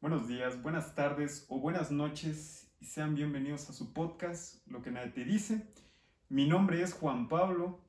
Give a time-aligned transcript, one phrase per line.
[0.00, 4.92] Buenos días, buenas tardes o buenas noches y sean bienvenidos a su podcast, Lo que
[4.92, 5.66] nadie te dice.
[6.28, 7.80] Mi nombre es Juan Pablo.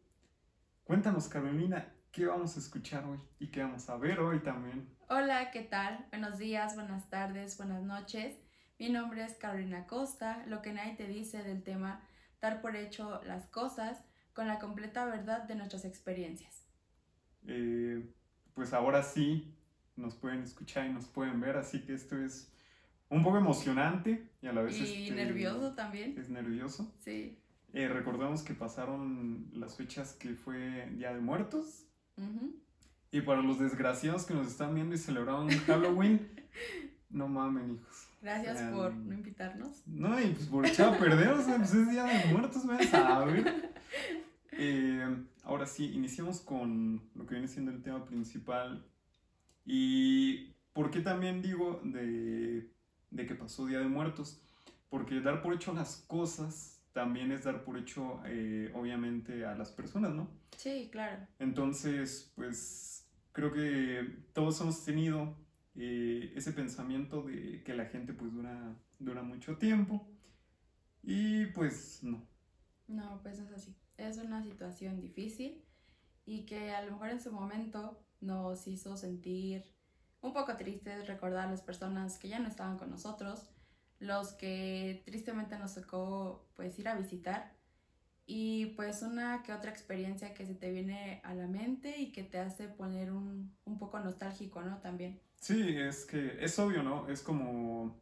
[0.85, 4.89] Cuéntanos, Carolina, ¿qué vamos a escuchar hoy y qué vamos a ver hoy también?
[5.07, 6.07] Hola, ¿qué tal?
[6.09, 8.35] Buenos días, buenas tardes, buenas noches.
[8.79, 10.43] Mi nombre es Carolina Costa.
[10.47, 12.01] Lo que nadie te dice del tema
[12.41, 14.03] dar por hecho las cosas
[14.33, 16.65] con la completa verdad de nuestras experiencias.
[17.45, 18.03] Eh,
[18.55, 19.58] pues ahora sí,
[19.99, 22.51] nos pueden escuchar y nos pueden ver, así que esto es
[23.09, 24.77] un poco emocionante y a la vez...
[24.79, 26.15] Y este, nervioso también.
[26.17, 26.91] Es nervioso.
[26.99, 27.37] Sí.
[27.73, 31.85] Eh, recordamos que pasaron las fechas que fue Día de Muertos.
[33.11, 36.27] Y para los desgraciados que nos están viendo y celebraron Halloween,
[37.09, 38.07] no mamen, hijos.
[38.21, 39.87] Gracias por no invitarnos.
[39.87, 43.25] No, y pues por echar a perder, o sea, pues es Día de Muertos, a
[43.25, 43.69] ver.
[44.61, 45.07] Eh,
[45.43, 48.85] ahora sí, iniciamos con lo que viene siendo el tema principal
[49.71, 52.71] ¿Y por qué también digo de,
[53.15, 54.41] que pasó Día de Muertos?
[54.89, 59.71] Porque dar por hecho las cosas también es dar por hecho, eh, obviamente, a las
[59.71, 60.27] personas, ¿no?
[60.57, 61.27] Sí, claro.
[61.37, 65.37] Entonces, pues creo que todos hemos tenido
[65.75, 70.09] eh, ese pensamiento de que la gente pues dura, dura mucho tiempo
[71.03, 72.27] y pues no.
[72.87, 73.75] No, pues es así.
[73.97, 75.63] Es una situación difícil
[76.25, 79.63] y que a lo mejor en su momento nos hizo sentir
[80.21, 83.49] un poco tristes, recordar a las personas que ya no estaban con nosotros,
[83.99, 87.53] los que tristemente nos tocó pues ir a visitar
[88.25, 92.23] y pues una que otra experiencia que se te viene a la mente y que
[92.23, 94.77] te hace poner un, un poco nostálgico, ¿no?
[94.79, 95.19] También.
[95.35, 97.09] Sí, es que es obvio, ¿no?
[97.09, 97.99] Es como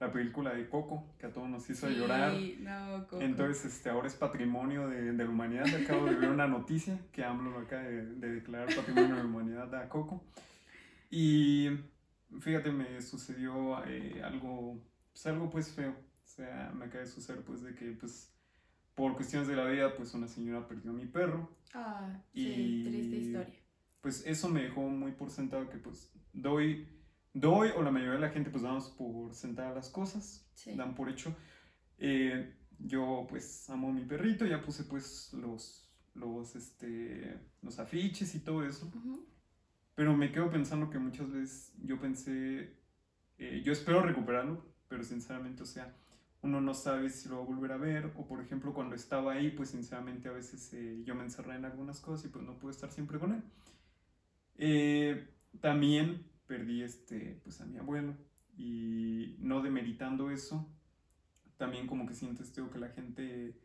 [0.00, 2.32] la película de Coco, que a todos nos hizo llorar.
[2.60, 3.20] No, Coco.
[3.20, 5.66] Entonces, este, ahora es patrimonio de, de, la humanidad.
[5.82, 9.28] Acabo de ver una noticia que AMLO lo acaba de, de, declarar patrimonio de la
[9.28, 10.22] humanidad a Coco.
[11.10, 11.68] Y
[12.40, 14.80] fíjate, me sucedió eh, algo,
[15.12, 15.90] pues algo pues feo.
[15.90, 18.32] O sea, me acaba de suceder pues de que pues
[18.94, 21.50] por cuestiones de la vida pues una señora perdió a mi perro.
[21.74, 23.54] Ah, sí, triste historia.
[24.00, 26.86] Pues eso me dejó muy por sentado que pues doy
[27.40, 31.08] doy o la mayoría de la gente pues damos por sentar las cosas, dan por
[31.08, 31.34] hecho.
[31.98, 38.34] Eh, yo pues amo a mi perrito, ya puse pues los, los, este, los afiches
[38.34, 38.90] y todo eso.
[39.94, 42.76] Pero me quedo pensando que muchas veces yo pensé,
[43.38, 45.96] eh, yo espero recuperarlo, pero sinceramente, o sea,
[46.40, 49.32] uno no sabe si lo va a volver a ver, o por ejemplo cuando estaba
[49.32, 52.58] ahí, pues sinceramente a veces eh, yo me encerré en algunas cosas y pues no
[52.58, 53.42] pude estar siempre con
[54.58, 55.28] él.
[55.60, 58.16] también perdí este, pues a mi abuelo
[58.56, 60.66] y no demeritando eso,
[61.56, 63.56] también como que sientes tengo que la gente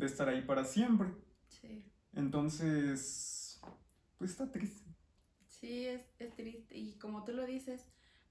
[0.00, 1.14] va a estar ahí para siempre.
[1.48, 1.84] Sí.
[2.14, 3.60] Entonces,
[4.18, 4.90] pues está triste.
[5.46, 6.76] Sí, es, es triste.
[6.76, 7.86] Y como tú lo dices,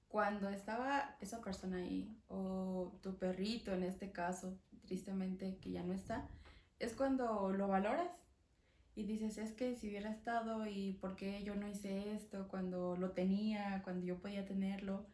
[0.08, 5.94] cuando estaba esa persona ahí, o tu perrito en este caso, tristemente que ya no
[5.94, 6.28] está,
[6.78, 8.10] es cuando lo valoras
[8.94, 12.96] y dices, es que si hubiera estado y por qué yo no hice esto cuando
[12.96, 15.06] lo tenía, cuando yo podía tenerlo.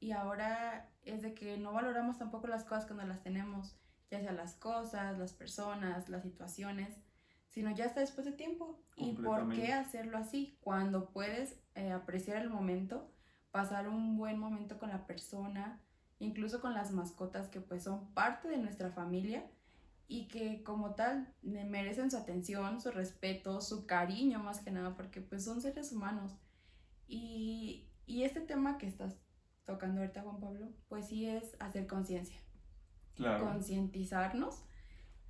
[0.00, 3.76] Y ahora es de que no valoramos tampoco las cosas cuando las tenemos,
[4.10, 6.96] ya sea las cosas, las personas, las situaciones,
[7.48, 8.80] sino ya está después de tiempo.
[8.96, 10.56] ¿Y por qué hacerlo así?
[10.60, 13.12] Cuando puedes eh, apreciar el momento,
[13.50, 15.80] pasar un buen momento con la persona,
[16.18, 19.44] incluso con las mascotas que pues son parte de nuestra familia
[20.10, 25.20] y que como tal merecen su atención, su respeto, su cariño más que nada, porque
[25.20, 26.32] pues son seres humanos.
[27.06, 29.16] Y, este tema que estás
[29.66, 32.40] tocando ahorita, Juan Pablo, pues sí es hacer conciencia.
[33.16, 33.44] Claro.
[33.44, 34.64] Concientizarnos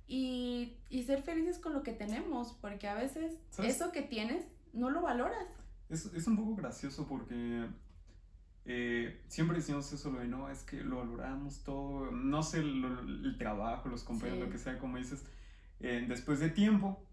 [0.07, 5.01] y, ser felices con lo que tenemos, porque a veces eso que tienes no lo
[5.01, 5.47] valoras.
[5.89, 7.67] Es, es un poco gracioso porque
[8.71, 13.35] eh, siempre decimos eso, lo de no, es que lo valoramos todo, no sé, el
[13.39, 15.25] trabajo, los compañeros, lo que sea, como dices,
[15.79, 17.03] eh, después de tiempo,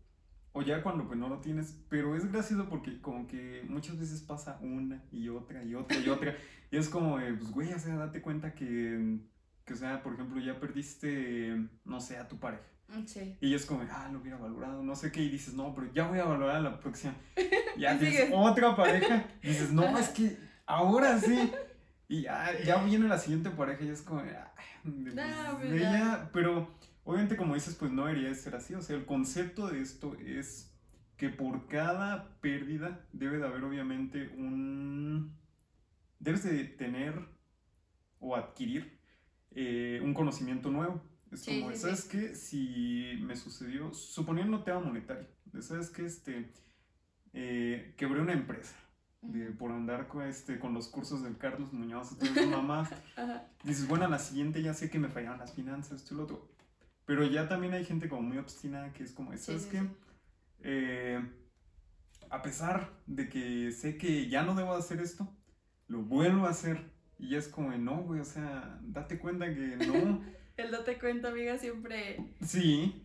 [0.53, 4.21] o ya cuando pues no lo tienes, pero es gracioso porque como que muchas veces
[4.21, 6.37] pasa una y otra y otra y otra,
[6.71, 9.17] y es como, pues güey, o sea, date cuenta que,
[9.65, 12.65] que, o sea, por ejemplo, ya perdiste, no sé, a tu pareja.
[12.89, 13.35] Mm, sí.
[13.41, 16.07] Y es como, ah, lo hubiera valorado, no sé qué, y dices, no, pero ya
[16.07, 17.15] voy a valorar a la próxima.
[17.79, 21.53] Ya tienes otra pareja, y dices, no, es que ahora sí.
[22.09, 25.15] Y ya, ya viene la siguiente pareja y es como, pues
[26.33, 26.71] pero
[27.03, 28.75] obviamente como dices, pues no debería ser así.
[28.75, 30.73] O sea, el concepto de esto es
[31.17, 35.37] que por cada pérdida debe de haber obviamente un...
[36.21, 37.29] Debes de tener
[38.21, 39.01] o adquirir
[39.51, 41.03] eh, un conocimiento nuevo.
[41.33, 42.37] Es como, ¿sabes qué?
[42.37, 45.27] Si me sucedió, suponiendo un tema monetario,
[45.61, 46.07] ¿sabes qué?
[46.07, 46.53] Este,
[47.33, 48.77] eh, quebré una empresa
[49.33, 52.91] de, por andar con, este, con los cursos del Carlos Muñoz y todas mamás.
[53.65, 56.49] Dices, bueno, a la siguiente ya sé que me fallaron las finanzas, y lo otro.
[57.05, 59.83] Pero ya también hay gente como muy obstinada que es como, ¿sabes qué?
[60.61, 61.21] Eh,
[62.31, 65.29] a pesar de que sé que ya no debo hacer esto,
[65.89, 66.91] lo vuelvo a hacer.
[67.19, 70.23] Y es como, no, güey, o sea, date cuenta que no.
[70.57, 72.35] El date cuenta, amiga, siempre.
[72.45, 73.03] Sí.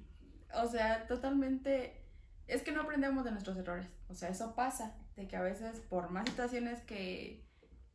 [0.54, 2.02] O sea, totalmente.
[2.48, 3.88] Es que no aprendemos de nuestros errores.
[4.10, 4.96] O sea, eso pasa.
[5.22, 7.46] De que a veces, por más situaciones que,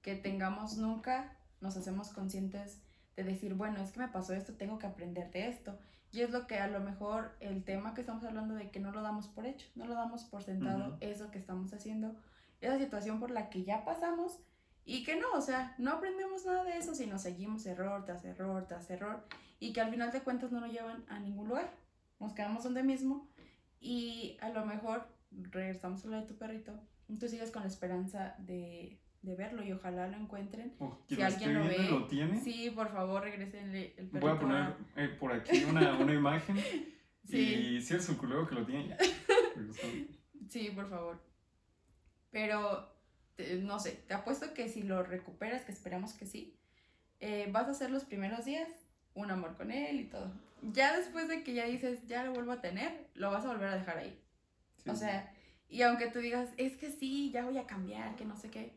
[0.01, 2.81] que tengamos nunca, nos hacemos conscientes
[3.17, 5.77] de decir, bueno, es que me pasó esto, tengo que aprender de esto.
[6.13, 8.93] Y es lo que a lo mejor el tema que estamos hablando de que no
[8.93, 12.15] lo damos por hecho, no lo damos por sentado, eso que estamos haciendo,
[12.61, 14.39] esa situación por la que ya pasamos
[14.85, 18.67] y que no, o sea, no aprendemos nada de eso, sino seguimos error tras error
[18.69, 19.27] tras error
[19.59, 21.73] y que al final de cuentas no nos llevan a ningún lugar.
[22.21, 23.27] Nos quedamos donde mismo
[23.81, 26.73] y a lo mejor regresamos a lo de tu perrito,
[27.19, 30.75] tú sigues con la esperanza de, de verlo y ojalá lo encuentren.
[31.09, 32.41] si alguien lo ve, lo tiene.
[32.41, 34.21] Sí, por favor, regresen el perrito.
[34.21, 36.57] Voy a poner eh, por aquí una, una imagen.
[37.25, 37.39] sí.
[37.39, 38.97] Y si es un culero que lo tiene.
[40.49, 41.23] sí, por favor.
[42.31, 42.97] Pero
[43.63, 46.59] no sé, te apuesto que si lo recuperas, que esperamos que sí,
[47.21, 48.69] eh, vas a hacer los primeros días
[49.15, 50.33] un amor con él y todo.
[50.63, 53.69] Ya después de que ya dices, ya lo vuelvo a tener, lo vas a volver
[53.69, 54.19] a dejar ahí.
[54.87, 55.33] O sea,
[55.69, 58.73] y aunque tú digas, es que sí, ya voy a cambiar, que no sé qué,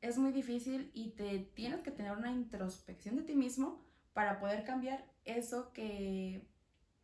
[0.00, 3.82] es muy difícil y te tienes que tener una introspección de ti mismo
[4.12, 6.46] para poder cambiar eso que,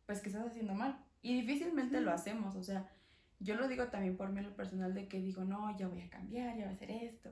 [0.05, 1.03] pues, que estás haciendo mal.
[1.21, 2.89] Y difícilmente lo hacemos, o sea,
[3.39, 6.09] yo lo digo también por mí lo personal de que digo, no, ya voy a
[6.09, 7.31] cambiar, ya voy a hacer esto.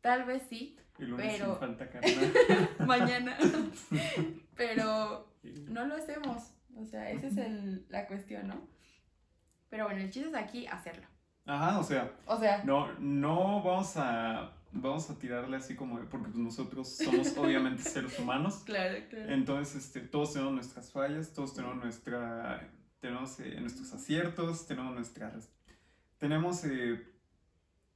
[0.00, 0.78] Tal vez sí,
[1.16, 1.88] pero falta
[2.86, 3.36] mañana.
[4.56, 5.34] pero
[5.68, 6.54] no lo hacemos.
[6.76, 8.66] O sea, esa es el, la cuestión, ¿no?
[9.68, 11.06] Pero bueno, el chiste es aquí hacerlo.
[11.46, 12.12] Ajá, o sea.
[12.26, 12.62] O sea.
[12.64, 18.18] No, no vamos a vamos a tirarle así como porque pues nosotros somos obviamente seres
[18.18, 18.62] humanos.
[18.64, 19.32] Claro, claro.
[19.32, 22.70] Entonces, este, todos tenemos nuestras fallas, todos tenemos nuestra
[23.00, 25.48] tenemos eh, nuestros aciertos, tenemos nuestras...
[26.18, 27.02] Tenemos, eh,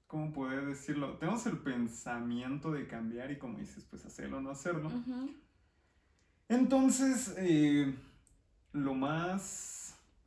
[0.07, 1.19] ¿cómo poder decirlo?
[1.19, 4.91] Tenemos el pensamiento de cambiar y como dices, pues hacerlo o no hacerlo.
[6.49, 7.95] Entonces, eh,
[8.73, 9.84] lo más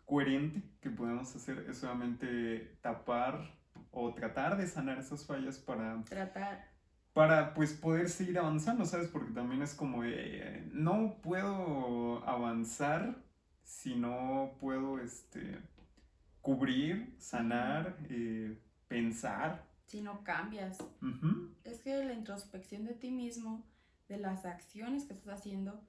[0.08, 3.56] coherente que podemos hacer es solamente tapar
[3.92, 6.04] o tratar de sanar esas fallas para...
[6.06, 6.76] Tratar
[7.18, 9.08] para pues poder seguir avanzando, ¿sabes?
[9.08, 10.04] Porque también es como,
[10.72, 13.24] no puedo avanzar
[13.64, 15.58] si no puedo este,
[16.42, 18.56] cubrir, sanar, eh,
[18.88, 19.66] pensar.
[19.88, 20.78] Si no cambias.
[21.64, 23.66] Es que la introspección de ti mismo,
[24.08, 25.84] de las acciones que estás haciendo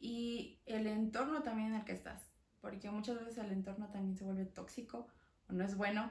[0.00, 2.28] y el entorno también en el que estás.
[2.62, 5.06] Porque muchas veces el entorno también se vuelve tóxico
[5.48, 6.10] o no es bueno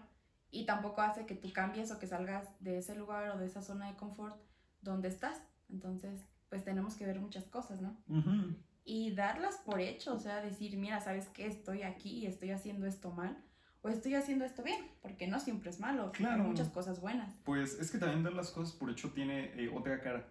[0.51, 3.63] y tampoco hace que tú cambies o que salgas de ese lugar o de esa
[3.63, 4.39] zona de confort
[4.81, 5.41] donde estás.
[5.69, 7.97] Entonces, pues tenemos que ver muchas cosas, ¿no?
[8.83, 11.45] y darlas por hecho, o sea, decir, mira, ¿sabes qué?
[11.47, 13.37] Estoy aquí y estoy haciendo esto mal
[13.83, 16.43] o estoy haciendo esto bien, porque no siempre es malo, claro.
[16.43, 17.33] hay muchas cosas buenas.
[17.43, 20.27] Pues es que también dar las cosas por hecho tiene eh, otra cara,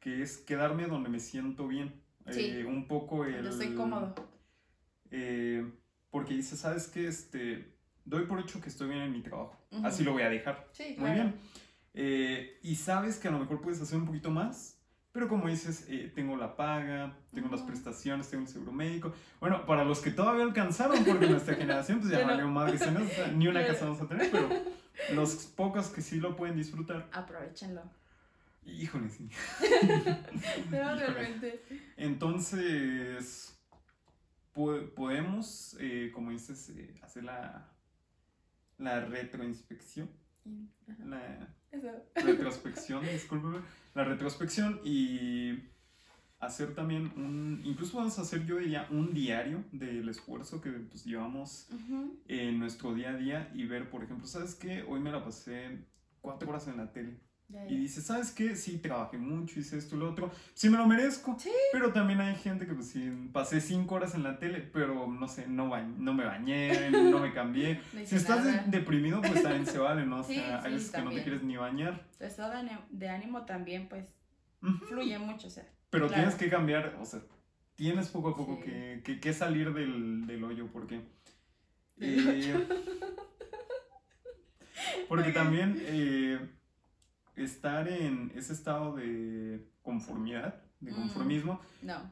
[0.00, 2.02] que es quedarme donde me siento bien.
[2.26, 3.42] Eh, un poco el...
[3.42, 4.14] Yo estoy cómodo.
[5.16, 5.64] Eh,
[6.10, 7.06] porque dice, ¿sabes qué?
[7.06, 7.72] Este,
[8.04, 10.68] doy por hecho que estoy bien en mi trabajo, así lo voy a dejar.
[10.72, 11.34] Sí, Muy bien.
[12.62, 14.74] y sabes que a lo mejor puedes hacer un poquito más,
[15.14, 19.14] pero como dices, eh, tengo la paga, tengo las prestaciones, tengo el seguro médico.
[19.38, 22.76] Bueno, para los que todavía alcanzaron, porque nuestra generación pues ya valió madre,
[23.36, 24.48] ni una casa vamos a tener, pero
[25.14, 27.08] los pocos que sí lo pueden disfrutar.
[27.12, 27.82] Aprovechenlo.
[28.66, 29.28] Híjole, sí.
[30.72, 31.62] no, realmente.
[31.96, 33.53] Entonces,
[34.54, 37.72] podemos, eh, como dices, eh, hacer la,
[38.78, 40.08] la retroinspección.
[41.04, 41.54] La
[42.14, 43.58] retrospección, discúlpeme
[43.94, 45.70] la retrospección y
[46.40, 51.04] hacer también un, incluso vamos a hacer yo diría un diario del esfuerzo que pues,
[51.04, 51.68] llevamos
[52.28, 54.82] en nuestro día a día y ver, por ejemplo, ¿sabes qué?
[54.82, 55.78] Hoy me la pasé
[56.20, 57.18] cuatro horas en la tele.
[57.68, 58.56] Y dice, ¿sabes qué?
[58.56, 60.30] Sí, trabajé mucho, hice esto y lo otro.
[60.54, 61.36] Sí, me lo merezco.
[61.72, 65.28] Pero también hay gente que, pues sí, pasé cinco horas en la tele, pero no
[65.28, 67.80] sé, no, no me bañé, no me cambié.
[68.04, 70.20] si estás deprimido, pues también se vale, ¿no?
[70.20, 72.06] O sea, hay veces que no te quieres ni bañar.
[72.18, 72.52] Tu estado
[72.90, 74.14] de ánimo también, pues,
[74.88, 75.68] fluye mucho, o sea.
[75.90, 77.20] Pero tienes que cambiar, o sea,
[77.76, 81.02] tienes poco a poco que, que, salir del, del hoyo, porque.
[82.00, 82.66] Eh,
[85.08, 85.76] porque también.
[85.78, 86.40] Eh,
[87.36, 91.60] estar en ese estado de conformidad, de conformismo,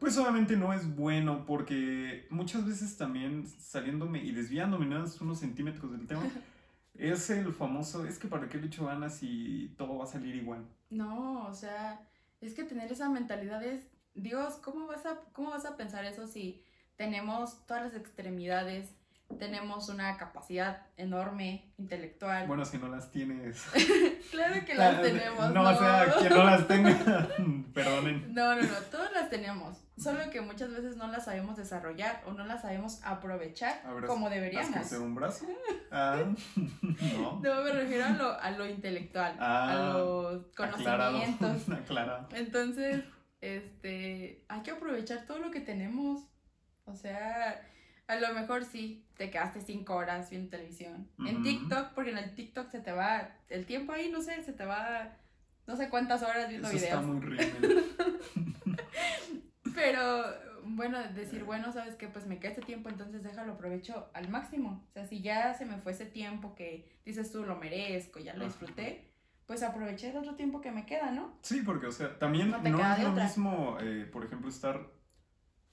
[0.00, 5.92] pues obviamente no es bueno porque muchas veces también saliéndome y desviándome nada unos centímetros
[5.92, 6.22] del tema,
[6.94, 10.36] Es el famoso, es que para qué le echo ganas si todo va a salir
[10.36, 10.66] igual.
[10.90, 12.06] No, o sea,
[12.40, 16.26] es que tener esa mentalidad es, Dios, ¿cómo vas a, cómo vas a pensar eso
[16.26, 16.62] si
[16.96, 18.94] tenemos todas las extremidades,
[19.38, 22.46] tenemos una capacidad enorme, intelectual.
[22.46, 23.62] Bueno, si no las tienes.
[24.30, 25.52] claro que las tenemos.
[25.52, 27.28] No, o sea, quien no las tenga,
[27.74, 28.34] perdonen.
[28.34, 29.78] No, no, no, todas las tenemos.
[29.96, 34.76] Solo que muchas veces no las sabemos desarrollar o no las sabemos aprovechar como deberíamos.
[34.76, 35.46] ¿Has un brazo?
[35.90, 36.24] Ah,
[36.56, 37.40] no.
[37.40, 41.62] No, me refiero a lo, a lo intelectual, a ah, los conocimientos.
[41.86, 42.26] Claro.
[42.32, 43.04] Entonces,
[43.40, 46.22] este, hay que aprovechar todo lo que tenemos.
[46.84, 47.60] O sea,
[48.12, 51.09] a lo mejor sí, te quedaste cinco horas viendo televisión.
[51.26, 54.52] En TikTok, porque en el TikTok se te va el tiempo ahí, no sé, se
[54.52, 55.16] te va
[55.66, 56.95] no sé cuántas horas viendo Eso videos.
[56.95, 58.75] Está muy
[59.75, 60.25] Pero
[60.64, 62.09] bueno, decir, bueno, ¿sabes qué?
[62.09, 64.85] Pues me queda este tiempo, entonces déjalo aprovecho al máximo.
[64.90, 68.35] O sea, si ya se me fue ese tiempo que dices tú, lo merezco, ya
[68.35, 69.12] lo disfruté,
[69.47, 71.38] pues aproveché el otro tiempo que me queda, ¿no?
[71.42, 74.81] Sí, porque, o sea, también no, es lo mismo, eh, por ejemplo, estar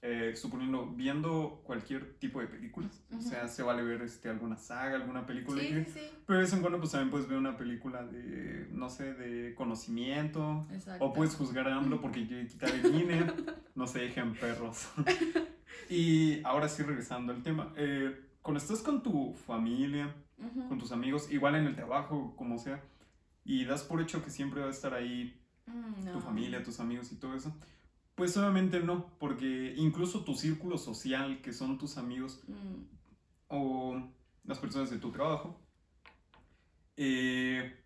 [0.02, 3.04] eh, suponiendo, viendo cualquier tipo de películas.
[3.18, 5.62] O sea, se vale ver este, alguna saga, alguna película.
[5.62, 6.00] Sí, sí.
[6.26, 9.54] Pero de vez en cuando pues también puedes ver una película de, no sé, de
[9.56, 10.66] conocimiento.
[10.72, 11.04] Exacto.
[11.04, 13.26] O puedes juzgar a AMLO porque quiere quitar el INE.
[13.76, 14.88] no se dejen perros.
[15.90, 17.74] y ahora sí, regresando al tema.
[17.76, 20.16] Eh, cuando estás con tu familia,
[20.70, 22.82] con tus amigos, igual en el trabajo, como sea,
[23.44, 27.12] y das por hecho que siempre va a estar ahí mm, tu familia, tus amigos
[27.12, 27.54] y todo eso
[28.20, 32.84] pues obviamente no, porque incluso tu círculo social, que son tus amigos mm.
[33.48, 35.58] o las personas de tu trabajo,
[36.98, 37.82] eh,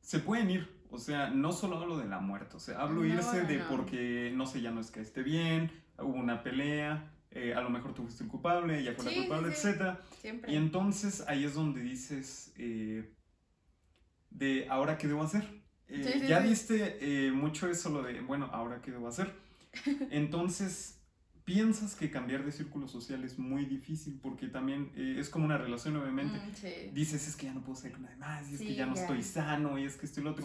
[0.00, 0.84] se pueden ir.
[0.90, 4.46] O sea, no solo hablo de la muerte, o sea, hablo irse de porque, no
[4.46, 8.02] sé, ya no es que esté bien, hubo una pelea, eh, a lo mejor tú
[8.02, 9.98] fuiste el culpable, ella fue la culpable, etc.
[10.48, 13.14] Y entonces ahí es donde dices, eh,
[14.30, 15.62] de ahora qué debo hacer.
[16.26, 19.46] ya viste mucho eso, lo de, bueno, ahora qué debo hacer.
[20.10, 20.98] Entonces,
[21.44, 25.56] piensas que cambiar de círculo social es muy difícil porque también eh, es como una
[25.56, 26.38] relación, obviamente.
[26.38, 28.84] Mm, Dices, es que ya no puedo ser con nadie más, y es que ya
[28.86, 30.44] no estoy sano, y es que estoy lo otro.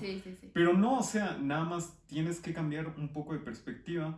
[0.54, 4.18] Pero no, o sea, nada más tienes que cambiar un poco de perspectiva.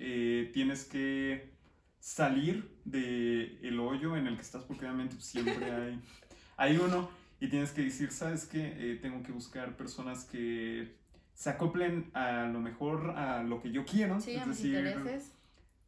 [0.00, 1.52] Eh, tienes que
[2.00, 6.00] salir del el hoyo en el que estás, porque obviamente siempre hay,
[6.56, 7.08] hay uno,
[7.40, 8.74] y tienes que decir, ¿sabes qué?
[8.76, 10.96] Eh, tengo que buscar personas que
[11.34, 14.20] se acoplen a lo mejor a lo que yo quiero.
[14.20, 15.32] Sí, a mis intereses.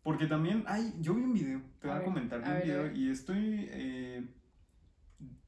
[0.03, 3.11] Porque también, ay, yo vi un video, te voy a, comentar, vi un video y
[3.11, 4.25] estoy eh,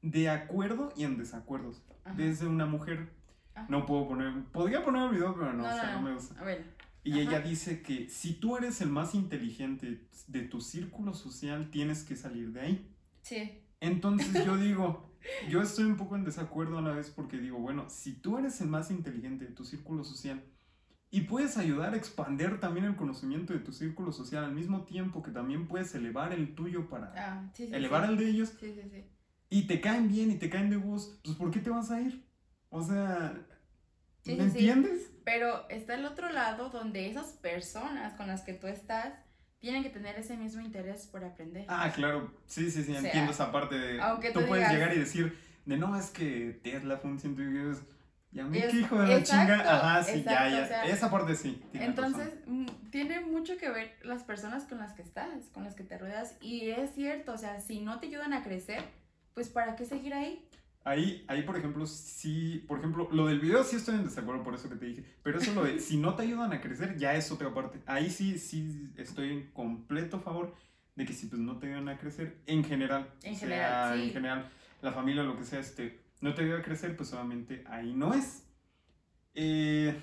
[0.01, 1.73] de acuerdo y en desacuerdo.
[2.15, 3.09] Desde una mujer,
[3.69, 6.35] no puedo poner, podría poner el video, pero no, o sea, no, me gusta.
[7.03, 12.03] Y ella dice que si tú eres el más inteligente de tu círculo social, tienes
[12.03, 12.95] que salir de ahí.
[13.21, 13.61] Sí.
[13.79, 15.08] Entonces yo digo,
[15.49, 18.59] yo estoy un poco en desacuerdo a la vez porque digo, bueno, si tú eres
[18.61, 20.43] el más inteligente de tu círculo social
[21.11, 25.23] y puedes ayudar a expander también el conocimiento de tu círculo social al mismo tiempo
[25.23, 28.53] que también puedes elevar el tuyo para ah, elevar el de ellos
[29.49, 31.99] y te caen bien y te caen de voz, pues ¿por qué te vas a
[32.01, 32.23] ir?
[32.69, 33.33] O sea,
[34.25, 35.11] ¿me entiendes?
[35.25, 39.13] Pero está el otro lado donde esas personas con las que tú estás
[39.59, 41.65] tienen que tener ese mismo interés por aprender.
[41.67, 44.01] Ah, claro, sí, sí, sí, entiendo esa parte de...
[44.01, 47.85] Aunque tú, puedes llegar y decir, de no, es que Tesla fue un científico,
[48.31, 51.61] ya me hijo de la chinga, ajá, sí, ya, ya, esa parte sí.
[51.73, 55.83] Entonces, mm, tiene mucho que ver las personas con las que estás, con las que
[55.83, 58.83] te rodeas, y es cierto, o sea, si no te ayudan a crecer,
[59.33, 60.47] pues ¿para qué seguir ahí?
[60.85, 64.55] Ahí, ahí, por ejemplo, sí, por ejemplo, lo del video sí estoy en desacuerdo por
[64.55, 67.15] eso que te dije, pero eso lo de si no te ayudan a crecer ya
[67.15, 67.81] es otra parte.
[67.85, 70.55] Ahí sí, sí estoy en completo favor
[70.95, 73.13] de que si pues no te ayudan a crecer en general.
[73.23, 74.03] En general, sí.
[74.05, 74.49] En general,
[74.81, 78.13] la familia, lo que sea, este, no te ayuda a crecer, pues obviamente ahí no
[78.13, 78.45] es.
[79.33, 79.99] Eh,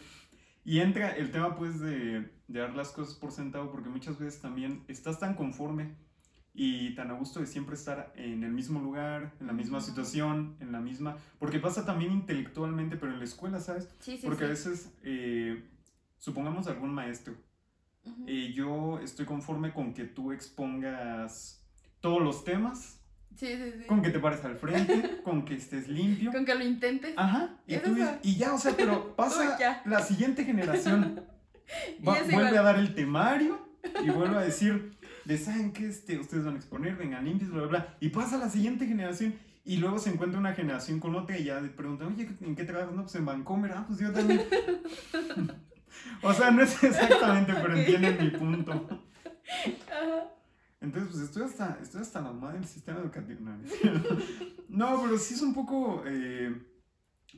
[0.64, 4.40] y entra el tema pues de, de dar las cosas por sentado, porque muchas veces
[4.40, 5.94] también estás tan conforme
[6.56, 10.56] y tan a gusto de siempre estar en el mismo lugar, en la misma situación,
[10.60, 11.16] en la misma...
[11.38, 13.90] Porque pasa también intelectualmente, pero en la escuela, ¿sabes?
[14.00, 15.62] Sí, sí, porque a veces, eh,
[16.18, 17.34] supongamos algún maestro,
[18.26, 21.62] y eh, yo estoy conforme con que tú expongas
[22.00, 23.00] todos los temas.
[23.34, 23.86] Sí, sí, sí.
[23.86, 26.32] Con que te pares al frente, con que estés limpio.
[26.32, 27.12] Con que lo intentes.
[27.16, 27.58] Ajá.
[27.66, 31.22] Y, tú y ya, o sea, pero pasa la siguiente generación.
[32.00, 33.66] vuelve a dar el temario
[34.04, 34.95] y vuelve a decir,
[35.26, 37.96] de saben que este, ustedes van a exponer, vengan limpios, bla, bla, bla.
[38.00, 41.44] Y pasa a la siguiente generación y luego se encuentra una generación con otra y
[41.44, 42.94] ya preguntan, oye, ¿en qué trabajas?
[42.94, 44.42] No, pues en Vancomer, ah, pues yo también.
[46.22, 49.02] o sea, no es exactamente, pero entienden mi punto.
[50.80, 53.40] Entonces, pues estoy hasta, estoy hasta la madre del sistema educativo.
[54.68, 56.54] No, pero sí es un poco eh,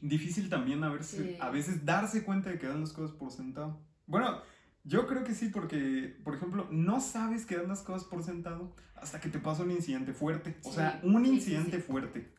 [0.02, 3.80] difícil también a, verse, a veces darse cuenta de que dan las cosas por sentado.
[4.06, 4.42] Bueno,
[4.88, 8.74] yo creo que sí, porque, por ejemplo, no sabes que dan las cosas por sentado
[8.94, 10.56] hasta que te pasa un incidente fuerte.
[10.64, 12.32] O sea, un incidente fuerte.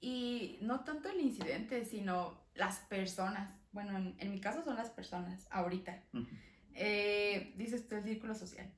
[0.00, 3.52] Y no tanto el incidente, sino las personas.
[3.70, 6.02] Bueno, en, mi caso son las personas, ahorita.
[6.74, 8.68] Eh, dices tú el círculo social.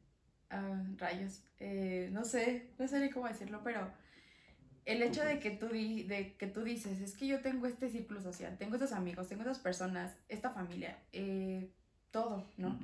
[0.51, 1.43] Ah, rayos.
[1.59, 3.91] Eh, no sé, no sé ni cómo decirlo, pero
[4.85, 8.21] el hecho de que, tú de que tú dices, es que yo tengo este círculo
[8.21, 11.73] social, tengo estos amigos, tengo esas personas, esta familia, eh,
[12.11, 12.79] todo, ¿no?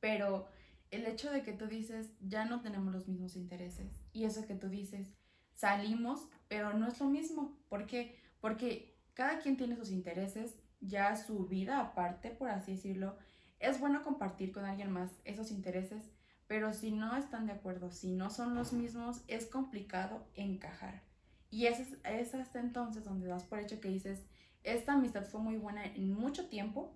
[0.00, 0.48] Pero
[0.90, 4.54] el hecho de que tú dices, ya no tenemos los mismos intereses, y eso que
[4.54, 5.08] tú dices,
[5.54, 7.56] salimos, pero no es lo mismo.
[7.68, 8.18] ¿Por qué?
[8.40, 13.16] Porque cada quien tiene sus intereses, ya su vida aparte, por así decirlo.
[13.58, 16.04] Es bueno compartir con alguien más esos intereses,
[16.46, 21.02] pero si no están de acuerdo, si no son los mismos, es complicado encajar.
[21.50, 24.20] Y es, es hasta entonces donde das por hecho que dices,
[24.62, 26.94] esta amistad fue muy buena en mucho tiempo,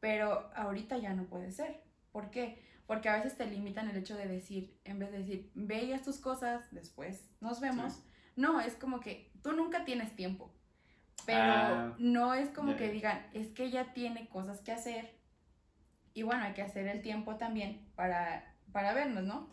[0.00, 1.82] pero ahorita ya no puede ser.
[2.12, 2.62] ¿Por qué?
[2.86, 6.18] Porque a veces te limitan el hecho de decir, en vez de decir, veías tus
[6.18, 8.02] cosas, después nos vemos.
[8.36, 10.52] No, es como que tú nunca tienes tiempo.
[11.24, 15.16] Pero ah, no es como que digan, es que ella tiene cosas que hacer.
[16.14, 19.48] Y bueno, hay que hacer el tiempo también para, para vernos, ¿no?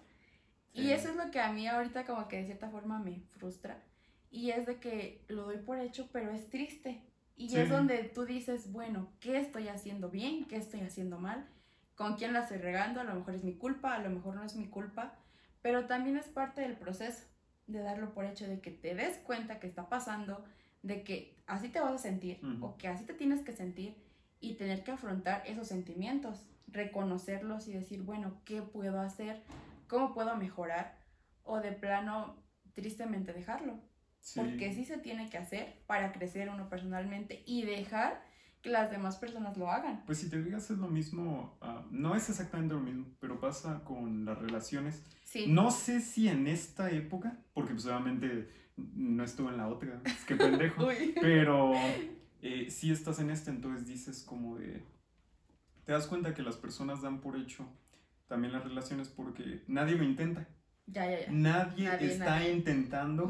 [0.74, 3.82] Y eso es lo que a mí ahorita como que de cierta forma me frustra.
[4.32, 7.02] Y es de que lo doy por hecho, pero es triste.
[7.36, 10.46] Y es donde tú dices, bueno, ¿qué estoy haciendo bien?
[10.46, 11.48] ¿Qué estoy haciendo mal?
[11.96, 13.02] ¿Con quién la estoy regando?
[13.02, 15.16] A lo mejor es mi culpa, a lo mejor no es mi culpa.
[15.62, 17.24] Pero también es parte del proceso
[17.68, 20.44] de darlo por hecho, de que te des cuenta que está pasando,
[20.82, 23.96] de que así te vas a sentir o que así te tienes que sentir
[24.40, 29.42] y tener que afrontar esos sentimientos, reconocerlos y decir, bueno, ¿qué puedo hacer?
[29.88, 30.98] ¿Cómo puedo mejorar?
[31.44, 32.36] O de plano,
[32.74, 33.80] tristemente dejarlo.
[34.36, 38.24] Porque sí se tiene que hacer para crecer uno personalmente y dejar
[38.62, 40.04] que las demás personas lo hagan.
[40.06, 43.84] Pues si te digas es lo mismo, ah, no es exactamente lo mismo, pero pasa
[43.84, 45.04] con las relaciones.
[45.48, 50.24] No sé si en esta época, porque pues obviamente no estuve en la otra, es
[50.24, 50.88] que pendejo,
[51.22, 51.74] pero
[52.42, 54.82] eh, si estás en esta, entonces dices como de,
[55.84, 57.68] te das cuenta que las personas dan por hecho
[58.28, 60.48] también las relaciones porque nadie lo intenta.
[60.86, 61.32] Ya, ya, ya.
[61.32, 63.30] Nadie, está intentando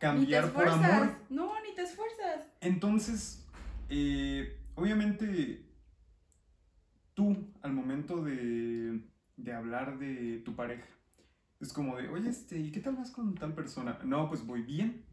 [0.00, 1.10] cambiar por amor.
[1.28, 2.50] No, ni te esfuerzas.
[2.60, 3.46] Entonces,
[3.88, 5.64] eh, obviamente,
[7.14, 9.02] tú al momento de,
[9.36, 10.86] de hablar de tu pareja,
[11.60, 13.98] es como de, oye, este, ¿y qué tal vas con tal persona?
[14.04, 15.04] No, pues voy bien.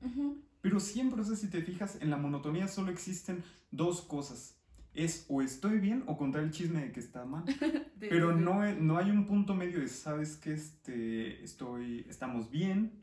[0.61, 4.54] Pero siempre, o sea, si te fijas, en la monotonía solo existen dos cosas.
[4.95, 7.43] Es o estoy bien o contar el chisme de que está mal.
[7.99, 12.93] Pero no, no hay un punto medio de, sabes que este, estoy, estamos bien,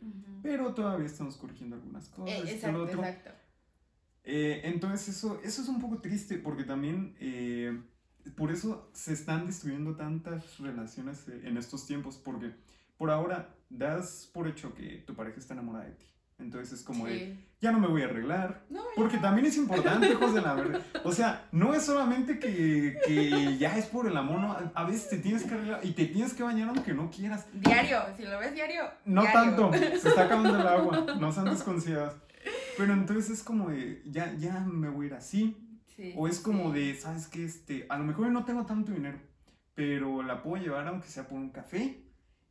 [0.42, 2.44] pero todavía estamos corrigiendo algunas cosas.
[2.44, 3.30] Eh, exacto, exacto.
[4.24, 7.80] Eh, entonces eso, eso es un poco triste porque también eh,
[8.36, 12.52] por eso se están destruyendo tantas relaciones en estos tiempos porque
[12.96, 16.06] por ahora das por hecho que tu pareja está enamorada de ti.
[16.38, 18.64] Entonces es como de, ya no me voy a arreglar.
[18.96, 20.82] porque también es importante, hijos de la verdad.
[21.04, 24.56] O sea, no es solamente que, que, ya es por el amor, no.
[24.74, 27.46] A veces te tienes que arreglar y te tienes que bañar aunque no quieras.
[27.52, 28.82] Diario, si lo ves diario.
[29.04, 32.14] No tanto, se está acabando el agua, no sean desconfiadas.
[32.76, 35.56] Pero entonces es como de, ya, ya me voy a ir así.
[36.16, 37.44] o es como de, ¿sabes qué?
[37.44, 39.20] Este, a lo mejor no tengo tanto dinero,
[39.74, 42.01] pero la puedo llevar aunque sea por un café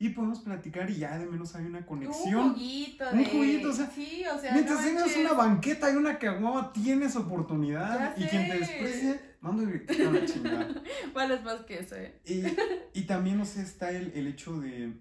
[0.02, 2.40] y podemos platicar y ya de menos hay una conexión.
[2.40, 3.18] Un juguito, de...
[3.20, 7.16] Un juguito, o sea, sí, o sea mientras tengas una banqueta y una caguama, tienes
[7.16, 8.18] oportunidad.
[8.18, 10.82] y quien te desprecie, mando a la chingada.
[11.14, 12.20] Vale, es más que eso, ¿eh?
[12.26, 15.00] Y, y también, no sé, está el, el hecho de,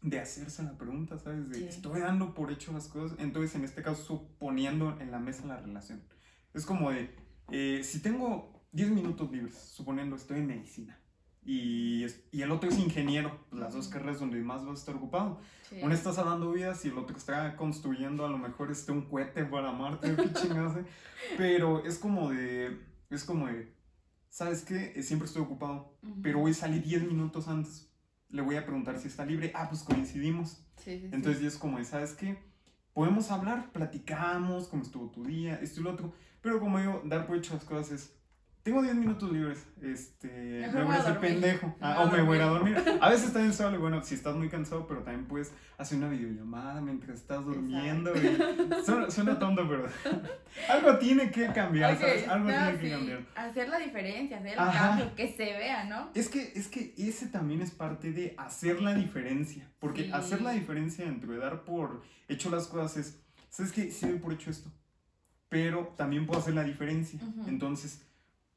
[0.00, 1.48] de, hacerse la pregunta, ¿sabes?
[1.48, 3.16] De estoy dando por hecho las cosas.
[3.20, 6.02] Entonces, en este caso, suponiendo en la mesa la relación.
[6.52, 7.14] Es como de,
[7.52, 10.98] eh, si tengo 10 minutos libres, suponiendo estoy en medicina
[11.44, 14.94] y, y, el otro es ingeniero, pues, las dos carreras donde más vas a estar
[14.94, 15.40] ocupado.
[15.82, 19.44] Uno está salvando vidas y el otro está construyendo a lo mejor este un cohete
[19.44, 20.84] para Marte, qué chingase.
[21.36, 22.78] Pero es como de,
[23.10, 23.74] es como de,
[24.28, 24.92] ¿sabes qué?
[24.94, 27.90] Eh, siempre estoy ocupado, pero hoy salí 10 minutos antes.
[28.28, 29.50] Le voy a preguntar si está libre.
[29.54, 30.64] Ah, pues coincidimos.
[30.86, 32.38] Entonces es como de, ¿sabes qué?
[32.92, 36.12] Podemos hablar, platicamos, cómo estuvo tu día, esto y lo otro.
[36.40, 38.14] Pero como digo, dar por hecho las cosas es,
[38.62, 42.46] tengo 10 minutos libres, este, me voy a hacer pendejo, ah, o me voy a
[42.46, 42.76] dormir.
[43.00, 46.80] A veces también sale, bueno, si estás muy cansado, pero también puedes hacer una videollamada
[46.80, 48.12] mientras estás durmiendo.
[48.14, 48.38] Y
[49.10, 49.88] suena, tonto, pero
[50.68, 52.28] algo tiene que cambiar, ¿sabes?
[52.28, 53.26] Algo tiene que cambiar.
[53.34, 56.10] Hacer la diferencia, hacer el cambio, que se vea, ¿no?
[56.14, 60.52] Es que, es que ese también es parte de hacer la diferencia, porque hacer la
[60.52, 63.90] diferencia entre dar por hecho las cosas es, ¿sabes qué?
[63.90, 64.70] Sí doy por hecho esto,
[65.48, 67.18] pero también puedo hacer la diferencia.
[67.48, 68.06] Entonces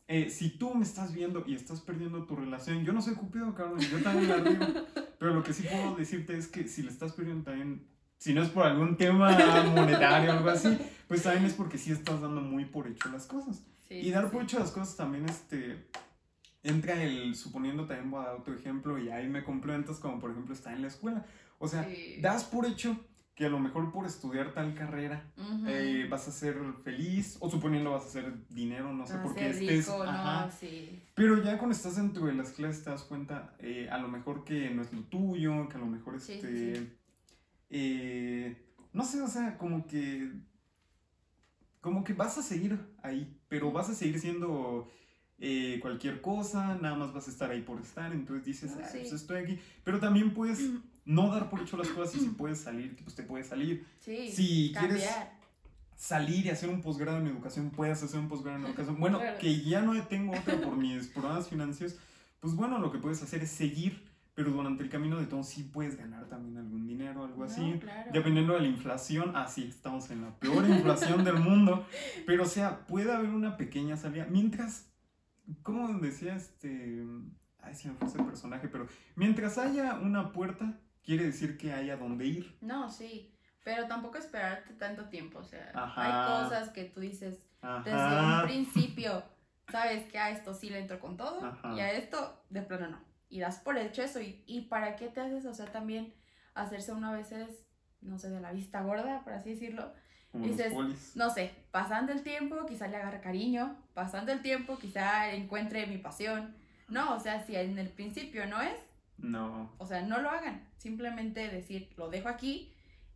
[0.08, 3.56] eh, si tú me estás viendo y estás perdiendo tu relación, yo no soy Cupido,
[3.56, 4.66] cabrón, yo también la digo,
[5.20, 7.88] pero lo que sí puedo decirte es que si le estás perdiendo también,
[8.18, 9.32] si no es por algún tema
[9.74, 13.26] monetario o algo así, pues también es porque sí estás dando muy por hecho las
[13.26, 13.64] cosas.
[13.90, 15.88] y dar por hecho las cosas también, este,
[16.64, 20.32] entra el, suponiendo también voy a dar otro ejemplo y ahí me complementas como por
[20.32, 21.26] ejemplo está en la escuela.
[21.58, 21.88] O sea,
[22.20, 23.00] das por hecho
[23.36, 25.22] que a lo mejor por estudiar tal carrera
[25.68, 29.90] eh, vas a ser feliz o suponiendo vas a hacer dinero, no sé, porque estés...
[29.90, 30.50] ajá.
[31.14, 34.46] Pero ya cuando estás dentro de las clases te das cuenta eh, a lo mejor
[34.46, 36.96] que no es lo tuyo, que a lo mejor este...
[37.70, 38.56] Eh,
[38.94, 40.32] no sé, o sea, como que...
[41.82, 44.90] Como que vas a seguir ahí, pero vas a seguir siendo...
[45.82, 49.40] cualquier cosa, nada más vas a estar ahí por estar, entonces dices, ah, pues estoy
[49.40, 50.72] aquí, pero también puedes
[51.06, 53.86] no dar por hecho las cosas y si puedes salir, pues te puedes salir.
[54.00, 55.08] Sí, si quieres
[55.96, 59.00] salir y hacer un posgrado en educación, puedes hacer un posgrado en educación.
[59.00, 61.98] Bueno, que ya no tengo otra por mis programas financieros,
[62.40, 65.64] pues bueno, lo que puedes hacer es seguir, pero durante el camino de todo sí
[65.64, 67.80] puedes ganar también algún dinero, algo así.
[68.12, 71.86] Dependiendo de la inflación, así ah, estamos en la peor inflación del mundo,
[72.26, 74.28] pero o sea, puede haber una pequeña salida.
[74.30, 74.88] Mientras,
[75.64, 77.06] como decía este...
[77.62, 81.96] Ay, si me fue ese personaje, pero mientras haya una puerta, quiere decir que haya
[81.96, 82.58] dónde ir.
[82.62, 87.48] No, sí, pero tampoco esperarte tanto tiempo, o sea, hay cosas que tú dices
[87.84, 89.24] desde un principio,
[89.72, 93.04] sabes que a esto sí le entro con todo y a esto de plano no.
[93.30, 96.14] Y das por hecho eso y, y para qué te haces, o sea, también
[96.54, 97.68] hacerse una veces,
[98.02, 99.94] no sé, de la vista gorda, por así decirlo.
[100.34, 100.74] dices,
[101.16, 105.98] no sé, pasando el tiempo, quizá le agarre cariño, pasando el tiempo, quizá encuentre mi
[105.98, 106.56] pasión.
[106.88, 108.78] No, o sea, si en el principio no es,
[109.18, 109.74] no.
[109.78, 110.68] O sea, no lo hagan.
[110.78, 112.74] Simplemente decir, lo dejo aquí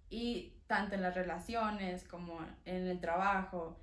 [0.09, 3.79] y tanto en las relaciones como en el trabajo,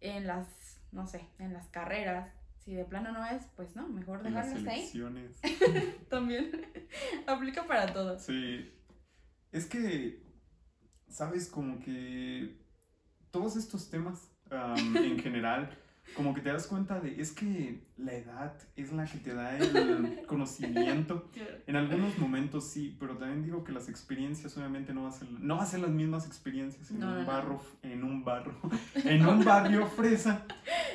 [0.00, 2.32] en las, no sé, en las carreras.
[2.58, 4.90] Si de plano no es, pues no, mejor dejarlo ahí.
[6.08, 6.66] También
[7.26, 8.18] aplica para todo.
[8.18, 8.72] Sí.
[9.50, 10.22] Es que,
[11.08, 12.56] sabes, como que
[13.30, 15.76] todos estos temas en general
[16.14, 19.56] como que te das cuenta de, es que la edad es la que te da
[19.56, 21.30] el conocimiento.
[21.66, 25.30] En algunos momentos sí, pero también digo que las experiencias obviamente no van a ser,
[25.30, 28.54] no va a ser las mismas experiencias en un barro, en un barro,
[29.04, 30.44] en un barrio fresa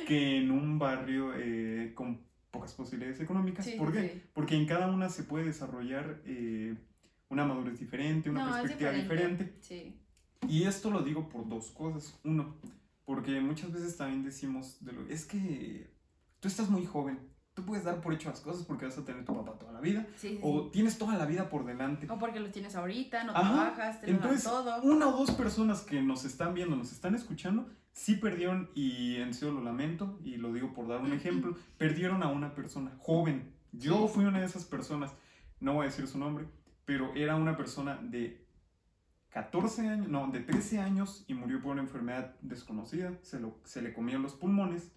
[0.06, 3.68] que en un barrio eh, con pocas posibilidades económicas.
[3.70, 4.22] ¿Por qué?
[4.32, 6.76] Porque en cada una se puede desarrollar eh,
[7.28, 9.54] una madurez diferente, una perspectiva diferente.
[10.48, 12.18] Y esto lo digo por dos cosas.
[12.24, 12.56] Uno,
[13.08, 15.90] porque muchas veces también decimos, de lo, es que
[16.40, 17.18] tú estás muy joven,
[17.54, 19.80] tú puedes dar por hecho las cosas porque vas a tener tu papá toda la
[19.80, 20.06] vida,
[20.42, 22.06] o tienes toda la vida por delante.
[22.10, 24.82] O porque lo tienes ahorita, no trabajas, te Entonces, todo.
[24.82, 29.32] Una o dos personas que nos están viendo, nos están escuchando, sí perdieron, y en
[29.32, 33.54] serio lo lamento, y lo digo por dar un ejemplo, perdieron a una persona joven.
[33.72, 35.14] Yo fui una de esas personas,
[35.60, 36.44] no voy a decir su nombre,
[36.84, 38.46] pero era una persona de
[39.30, 43.82] 14 años, no, de 13 años y murió por una enfermedad desconocida, se, lo, se
[43.82, 44.90] le comieron los pulmones.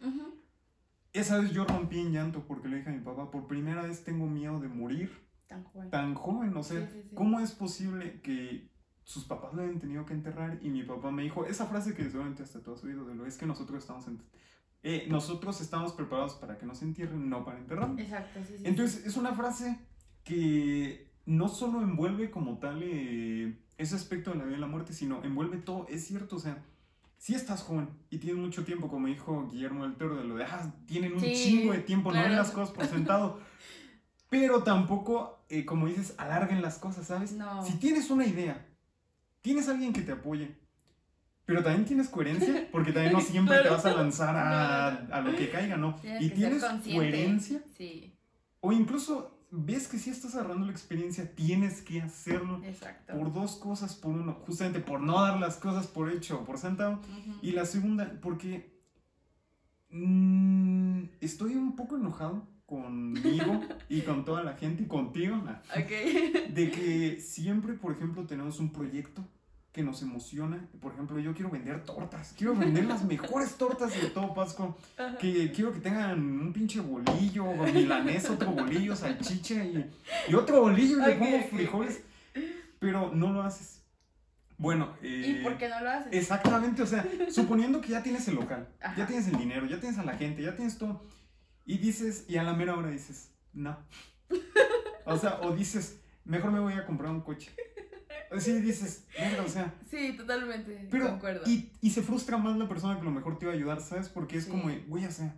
[1.13, 4.04] Esa vez yo rompí en llanto porque le dije a mi papá, por primera vez
[4.04, 5.12] tengo miedo de morir.
[5.48, 5.89] Tan joven.
[5.89, 8.70] Tan joven, o sea, ¿cómo es posible que
[9.04, 10.60] sus papás lo hayan tenido que enterrar?
[10.62, 13.26] Y mi papá me dijo, esa frase que seguramente hasta tú has oído de lo
[13.26, 14.06] es que nosotros estamos
[14.84, 17.94] eh, nosotros estamos preparados para que nos entierren, no para enterrar.
[18.00, 18.63] Exacto, sí, sí.
[18.65, 19.80] Entonces, es una frase
[20.24, 24.94] que no solo envuelve como tal eh, ese aspecto de la vida y la muerte,
[24.94, 25.88] sino envuelve todo.
[25.89, 26.63] Es cierto, o sea,
[27.17, 30.44] si estás joven y tienes mucho tiempo, como dijo Guillermo del Toro, de lo de,
[30.44, 33.39] ah, tienen un chingo de tiempo, no ven las cosas por sentado.
[34.30, 37.36] Pero tampoco, eh, como dices, alarguen las cosas, ¿sabes?
[37.65, 38.65] Si tienes una idea,
[39.41, 40.56] tienes alguien que te apoye,
[41.44, 45.36] pero también tienes coherencia, porque también no siempre te vas a lanzar a, a, lo
[45.36, 46.00] que caiga, ¿no?
[46.22, 47.62] y tienes coherencia.
[47.78, 48.15] Sí.
[48.62, 52.62] O incluso ves que si estás agarrando la experiencia, tienes que hacerlo.
[52.64, 53.14] Exacto.
[53.14, 56.58] por dos cosas, por uno, justamente por no dar las cosas por hecho o por
[56.58, 57.00] sentado.
[57.42, 58.74] Y la segunda, porque
[59.90, 65.44] mm, estoy un poco enojado conmigo y con toda la gente y contigo,
[66.50, 69.22] de que siempre, por ejemplo, tenemos un proyecto
[69.71, 70.67] que nos emociona.
[70.81, 72.34] Por ejemplo, yo quiero vender tortas.
[72.38, 74.77] Quiero vender las mejores tortas de todo Pasco.
[75.19, 79.89] Que quiero que tengan un pinche bolillo, milanés, otro bolillo, salchicha y,
[80.27, 82.01] y otro bolillo y le pongo frijoles.
[82.79, 83.81] Pero no lo haces.
[84.57, 86.13] Bueno, ¿y por qué no lo haces?
[86.13, 89.97] Exactamente, o sea, suponiendo que ya tienes el local, ya tienes el dinero, ya tienes
[89.97, 91.03] a la gente, ya tienes todo.
[91.65, 93.75] Y dices, y a la mera hora dices, no.
[95.05, 97.49] O sea, o dices, mejor me voy a comprar un coche.
[98.39, 99.06] Sí, dices,
[99.44, 99.74] o sea.
[99.89, 100.88] Sí, totalmente.
[100.89, 103.82] Pero, Y, y, se frustra más la persona que lo mejor te iba a ayudar,
[103.82, 104.08] ¿sabes?
[104.08, 105.36] Porque es como, güey, o sea,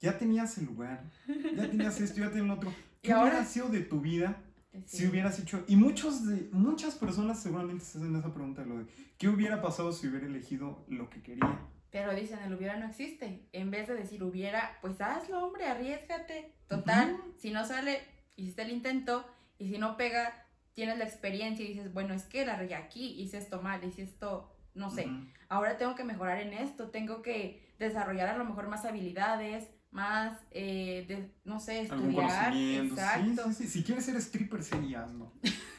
[0.00, 2.72] ya tenías el lugar, ya tenías esto, ya tenías lo otro.
[3.02, 4.42] ¿Qué hubiera sido de tu vida
[4.86, 5.62] si hubieras hecho?
[5.68, 8.86] Y muchos de, muchas personas seguramente se hacen esa pregunta, lo de,
[9.18, 11.68] ¿qué hubiera pasado si hubiera elegido lo que quería?
[11.90, 13.46] Pero dicen, el hubiera no existe.
[13.52, 16.54] En vez de decir hubiera, pues hazlo, hombre, arriesgate.
[16.66, 18.00] Total, si no sale,
[18.34, 19.26] hiciste el intento,
[19.58, 20.41] y si no pega,
[20.74, 24.02] tienes la experiencia y dices, bueno, es que la regué aquí, hice esto mal, hice
[24.02, 25.08] esto, no sé,
[25.48, 30.38] ahora tengo que mejorar en esto, tengo que desarrollar a lo mejor más habilidades, más,
[30.50, 32.54] eh, de, no sé, estudiar.
[32.56, 33.44] Exacto.
[33.48, 35.32] Sí, sí, Si quieres ser stripper, sí, hazlo.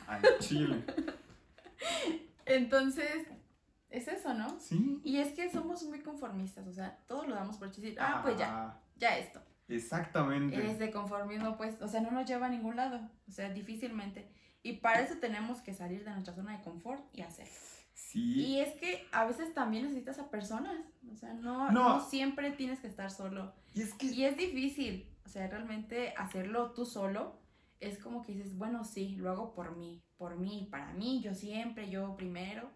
[0.07, 0.83] Ay, chile.
[2.45, 3.27] Entonces,
[3.89, 4.59] es eso, ¿no?
[4.59, 5.01] Sí.
[5.03, 8.37] Y es que somos muy conformistas, o sea, todo lo damos por decir, ah, pues
[8.37, 9.41] ya, ya esto.
[9.67, 10.69] Exactamente.
[10.69, 14.29] Es de conformismo, pues, o sea, no nos lleva a ningún lado, o sea, difícilmente.
[14.63, 17.47] Y para eso tenemos que salir de nuestra zona de confort y hacer.
[17.93, 18.33] Sí.
[18.33, 20.79] Y es que a veces también necesitas a personas.
[21.11, 21.99] O sea, no, no.
[21.99, 23.53] siempre tienes que estar solo.
[23.73, 24.07] Y es que...
[24.07, 25.09] Y es difícil.
[25.25, 27.43] O sea, realmente hacerlo tú solo
[27.79, 31.33] es como que dices, bueno, sí, lo hago por mí, por mí, para mí, yo
[31.33, 32.69] siempre, yo primero.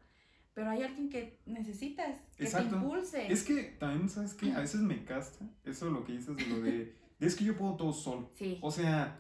[0.54, 3.32] Pero hay alguien que necesitas, que te impulse.
[3.32, 4.52] Es que también, ¿sabes qué?
[4.54, 7.76] A veces me casta eso lo que dices de lo de, es que yo puedo
[7.76, 8.32] todo solo.
[8.34, 8.58] Sí.
[8.62, 9.20] O sea,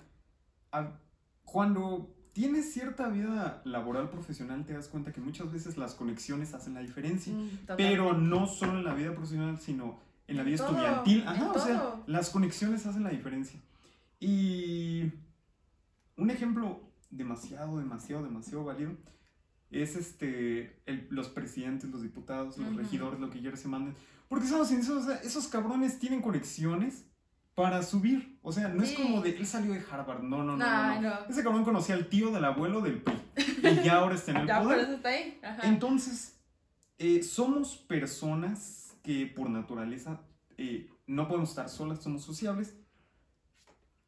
[1.44, 6.76] cuando tienes cierta vida laboral profesional, te das cuenta que muchas veces las conexiones hacen
[6.76, 7.34] la diferencia.
[7.34, 11.24] Mm, pero no solo en la vida profesional, sino en la vida estudiantil.
[11.26, 13.60] Ajá, o sea, las conexiones hacen la diferencia.
[14.20, 15.12] Y
[16.16, 18.92] un ejemplo demasiado, demasiado, demasiado válido
[19.72, 23.96] es este, los presidentes, los diputados, los regidores, lo que quieras se manden.
[24.28, 27.04] Porque somos sinceros, esos cabrones tienen conexiones
[27.58, 28.38] para subir.
[28.44, 30.22] O sea, no es como de él salió de Harvard.
[30.22, 33.18] No, no, no, no, Ese cabrón conocía al tío del abuelo del PRI.
[33.64, 34.78] y ya ahora está en el ya poder.
[34.78, 35.40] Por eso está ahí.
[35.64, 36.40] Entonces,
[37.00, 40.22] eh, somos personas que por naturaleza
[40.56, 42.76] eh, no podemos estar solas, somos sociables.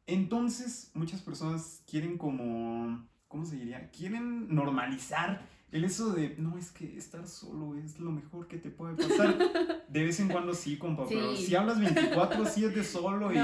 [0.06, 3.90] Entonces, muchas personas quieren como, ¿cómo se diría?
[3.90, 8.70] Quieren normalizar el eso de, no, es que estar solo es lo mejor que te
[8.70, 9.36] puede pasar.
[9.88, 13.38] De vez en cuando sí, compa, pero si hablas 24, 7 solo y...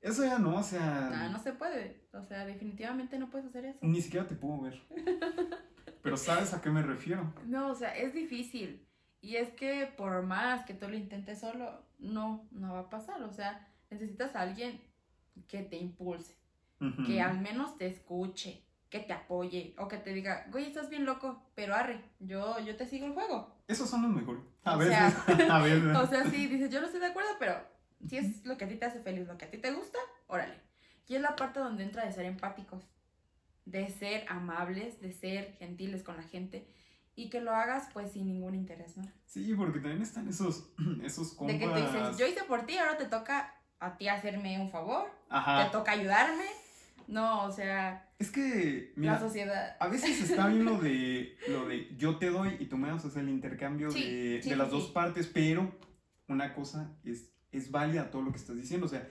[0.00, 1.10] Eso ya no, o sea...
[1.10, 2.08] No, no se puede.
[2.12, 3.80] O sea, definitivamente no puedes hacer eso.
[3.82, 4.80] Ni siquiera te puedo ver.
[6.02, 7.34] Pero sabes a qué me refiero.
[7.46, 8.86] No, o sea, es difícil.
[9.20, 13.22] Y es que por más que tú lo intentes solo, no, no va a pasar.
[13.22, 14.80] O sea, necesitas a alguien
[15.48, 16.34] que te impulse,
[17.06, 21.04] que al menos te escuche, que te apoye o que te diga, güey, estás bien
[21.04, 23.54] loco, pero arre, yo, yo te sigo el juego.
[23.66, 24.42] Esos son los mejores.
[24.64, 24.94] A o veces.
[24.96, 25.96] Sea, a veces.
[25.96, 27.54] O sea, sí, dices, yo no estoy de acuerdo, pero
[28.06, 29.98] si es lo que a ti te hace feliz, lo que a ti te gusta,
[30.26, 30.58] órale.
[31.06, 32.84] Y es la parte donde entra de ser empáticos,
[33.64, 36.72] de ser amables, de ser gentiles con la gente
[37.14, 39.04] y que lo hagas pues sin ningún interés, ¿no?
[39.26, 40.70] Sí, porque también están esos,
[41.02, 41.58] esos compas.
[41.58, 44.70] De que te dices, yo hice por ti, ahora te toca a ti hacerme un
[44.70, 45.64] favor, Ajá.
[45.64, 46.46] te toca ayudarme
[47.08, 48.12] no, o sea.
[48.18, 48.92] Es que.
[48.96, 49.76] la sociedad.
[49.80, 53.04] A veces está bien lo de, lo de yo te doy y tú me das,
[53.04, 55.74] o sea, el intercambio de, de, las dos partes, pero
[56.28, 58.86] una cosa es, es válida todo lo que estás diciendo.
[58.86, 59.10] O sea,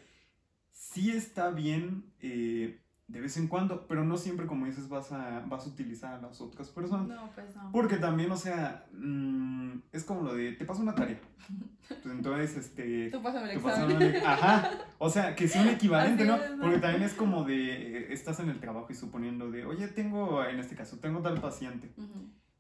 [0.71, 5.39] sí está bien eh, de vez en cuando, pero no siempre, como dices, vas a,
[5.47, 7.07] vas a utilizar a las otras personas.
[7.07, 7.71] No, pues no.
[7.71, 11.19] Porque también, o sea, mm, es como lo de, te paso una tarea.
[11.87, 13.09] Pues entonces, este...
[13.11, 14.15] Tú pásame el examen.
[14.25, 14.71] ajá.
[14.97, 16.37] O sea, que sea un equivalente, ¿no?
[16.59, 20.59] Porque también es como de, estás en el trabajo y suponiendo de, oye, tengo, en
[20.59, 21.89] este caso, tengo tal paciente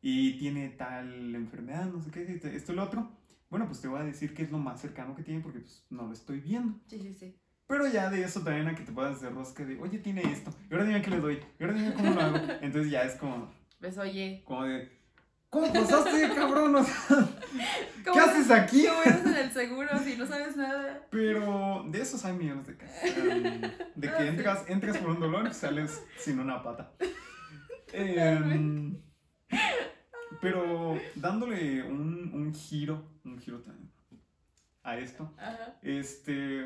[0.01, 3.11] y tiene tal enfermedad, no sé qué, esto y lo otro.
[3.49, 5.85] Bueno, pues te voy a decir qué es lo más cercano que tiene porque pues
[5.89, 6.79] no lo estoy viendo.
[6.87, 7.35] Sí, sí, sí.
[7.67, 10.51] Pero ya de eso también a que te puedas hacer rosca de, oye, tiene esto,
[10.69, 12.37] y ahora dime qué le doy, y ahora dime cómo lo hago.
[12.61, 13.51] Entonces ya es como.
[13.79, 14.41] Pues oye.
[14.45, 14.89] Como de,
[15.49, 16.85] ¿cómo pasaste, cabrón?
[18.03, 18.85] ¿qué haces aquí?
[18.87, 21.07] ¿Cómo eres en el seguro si no sabes nada?
[21.11, 23.13] Pero de esos hay millones de casos.
[23.95, 26.93] de que ah, entras, entras por un dolor y sales sin una pata.
[27.91, 28.97] Em,
[30.41, 33.91] pero dándole un, un giro, un giro también
[34.87, 35.33] a esto,
[35.81, 36.65] este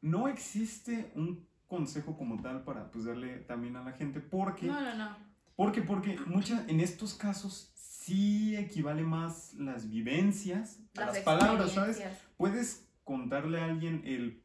[0.00, 4.66] no existe un consejo como tal para pues darle también a la gente porque...
[4.66, 5.16] No, no, no.
[5.54, 5.82] ¿Por qué?
[5.82, 12.02] Porque mucha, en estos casos sí equivale más las vivencias a las palabras, ¿sabes?
[12.36, 14.42] Puedes contarle a alguien el,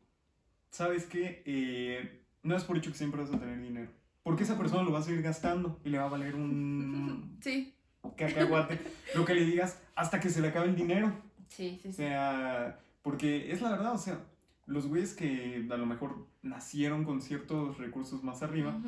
[0.70, 1.44] ¿sabes qué?
[1.46, 3.90] Eh, no es por hecho que siempre vas a tener dinero.
[4.24, 7.74] Porque esa persona lo va a seguir gastando y le va a valer un sí.
[8.18, 8.80] cacahuate.
[9.16, 11.14] lo que le digas hasta que se le acabe el dinero.
[11.50, 11.90] Sí, sí, sí.
[11.90, 14.20] O sea, porque es la verdad, o sea,
[14.66, 18.80] los güeyes que a lo mejor nacieron con ciertos recursos más arriba,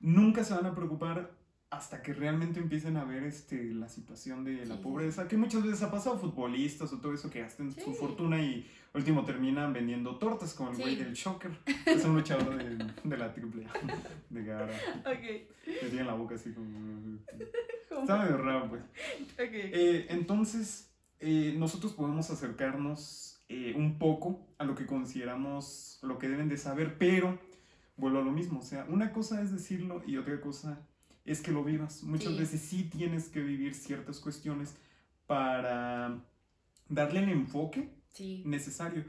[0.00, 1.32] nunca se van a preocupar
[1.70, 5.82] hasta que realmente empiecen a ver este, la situación de la pobreza, que muchas veces
[5.82, 10.54] ha pasado futbolistas o todo eso que gastan su fortuna y último terminan vendiendo tortas
[10.54, 11.50] como el güey del Shocker.
[11.84, 13.66] Es un luchador de, de la triple
[14.30, 14.72] de Gara.
[15.00, 15.20] Ok.
[15.64, 17.18] Que tiene la boca así como...
[18.00, 18.82] Está medio raro, pues.
[19.34, 19.52] Ok.
[19.52, 26.28] Eh, entonces, eh, nosotros podemos acercarnos eh, un poco a lo que consideramos lo que
[26.28, 27.38] deben de saber, pero
[27.96, 30.86] vuelvo a lo mismo, o sea, una cosa es decirlo y otra cosa
[31.24, 32.02] es que lo vivas.
[32.02, 34.76] Muchas veces sí tienes que vivir ciertas cuestiones
[35.26, 36.22] para
[36.88, 37.90] darle el enfoque
[38.44, 39.04] necesario.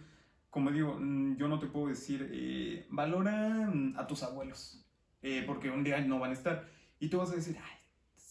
[0.50, 4.86] Como digo, mm, yo no te puedo decir, eh, valora mm, a tus abuelos,
[5.22, 6.70] eh, porque un día no van a estar.
[7.00, 7.78] Y tú vas a decir, ay,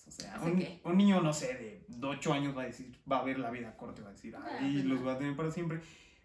[0.07, 0.41] o sea,
[0.85, 3.77] un, niño, no sé, de 8 años va a decir, va a ver la vida
[3.77, 5.81] corta, va a decir, ah, ay, pues los va a tener para siempre.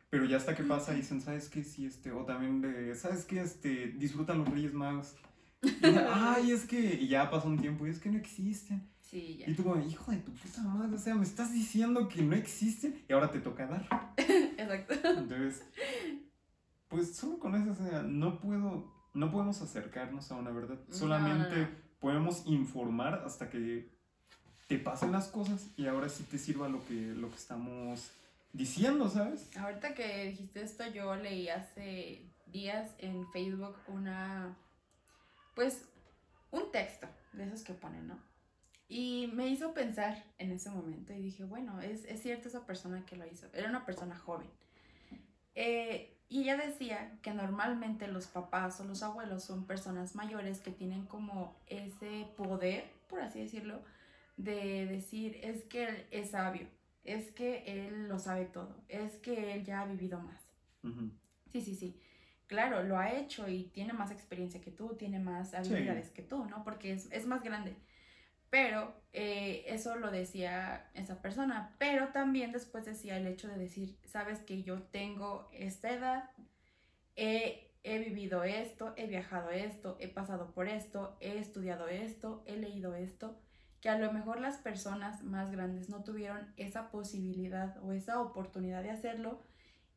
[0.09, 1.63] Pero ya hasta que pasa dicen, ¿sabes qué?
[1.63, 3.41] Sí, este, o también de, ¿sabes qué?
[3.41, 5.15] Este, disfrutan los Reyes Magos.
[6.11, 8.89] ay, es que, y ya pasó un tiempo y es que no existen.
[9.01, 9.49] Sí, ya.
[9.49, 12.35] Y tú como, hijo de tu puta madre, o sea, me estás diciendo que no
[12.35, 13.87] existen y ahora te toca dar.
[14.17, 14.93] Exacto.
[14.93, 15.63] Entonces,
[16.87, 20.79] pues solo con eso, o sea, no puedo, no podemos acercarnos a una verdad.
[20.89, 23.89] Solamente podemos informar hasta que
[24.67, 28.11] te pasen las cosas y ahora sí te sirva lo que, lo que estamos
[28.53, 29.49] diciendo, ¿sabes?
[29.57, 34.55] Ahorita que dijiste esto, yo leí hace días en Facebook una,
[35.55, 35.85] pues,
[36.51, 38.19] un texto de esos que ponen, ¿no?
[38.87, 43.05] Y me hizo pensar en ese momento y dije, bueno, es, es cierto esa persona
[43.05, 43.47] que lo hizo.
[43.53, 44.49] Era una persona joven.
[45.53, 50.71] Eh, y ella decía que normalmente los papás o los abuelos son personas mayores que
[50.71, 53.81] tienen como ese poder, por así decirlo,
[54.37, 56.67] de decir, es que él es sabio,
[57.03, 60.41] es que él lo sabe todo, es que él ya ha vivido más.
[61.51, 61.99] Sí, sí, sí.
[62.45, 66.45] Claro, lo ha hecho y tiene más experiencia que tú, tiene más habilidades que tú,
[66.45, 66.63] ¿no?
[66.63, 67.75] Porque es, es más grande.
[68.49, 71.75] Pero eh, eso lo decía esa persona.
[71.77, 76.29] Pero también después decía el hecho de decir, sabes que yo tengo esta edad,
[77.15, 82.57] he, he vivido esto, he viajado esto, he pasado por esto, he estudiado esto, he
[82.57, 83.39] leído esto,
[83.81, 88.83] que a lo mejor las personas más grandes no tuvieron esa posibilidad o esa oportunidad
[88.83, 89.41] de hacerlo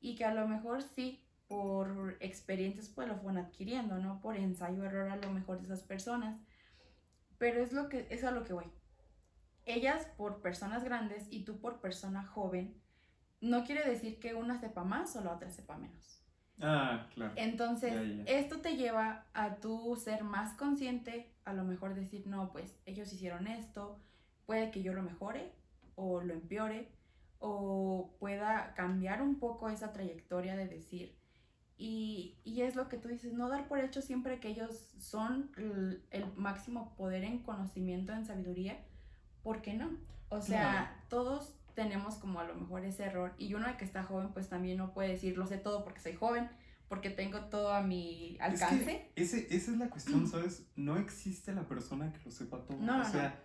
[0.00, 4.20] y que a lo mejor sí por experiencias pues lo fueron adquiriendo, ¿no?
[4.20, 6.38] Por ensayo error a lo mejor de esas personas
[7.42, 8.66] pero es, lo que, es a lo que voy.
[9.64, 12.80] Ellas por personas grandes y tú por persona joven,
[13.40, 16.22] no quiere decir que una sepa más o la otra sepa menos.
[16.60, 17.32] Ah, claro.
[17.34, 22.78] Entonces, esto te lleva a tú ser más consciente, a lo mejor decir, no, pues
[22.86, 23.98] ellos hicieron esto,
[24.46, 25.52] puede que yo lo mejore
[25.96, 26.92] o lo empeore,
[27.40, 31.18] o pueda cambiar un poco esa trayectoria de decir,
[31.78, 36.32] y, es lo que tú dices, no dar por hecho siempre que ellos son el,
[36.36, 38.78] máximo poder en conocimiento, en sabiduría,
[39.42, 39.90] ¿por qué no?
[40.28, 44.28] O sea, todos tenemos como a lo mejor ese error y uno que está joven
[44.32, 46.48] pues también no puede decir lo sé todo porque soy joven,
[46.88, 49.10] porque tengo todo a mi alcance.
[49.16, 50.66] ese, esa es la cuestión, ¿sabes?
[50.76, 52.76] No existe la persona que lo sepa todo.
[52.78, 53.42] No, o sea,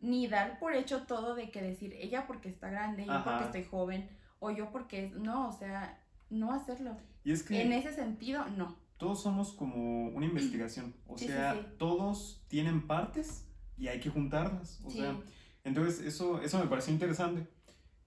[0.00, 3.64] Ni dar por hecho todo de que decir ella porque está grande, yo porque estoy
[3.64, 5.10] joven, o yo porque...
[5.10, 6.96] No, o sea, no hacerlo.
[7.24, 7.60] Y es que...
[7.62, 8.76] En ese sentido, no.
[8.96, 10.94] Todos somos como una investigación.
[11.06, 14.80] O sea, todos tienen partes y hay que juntarlas.
[14.84, 15.16] O sea,
[15.64, 17.46] entonces eso, eso me pareció interesante.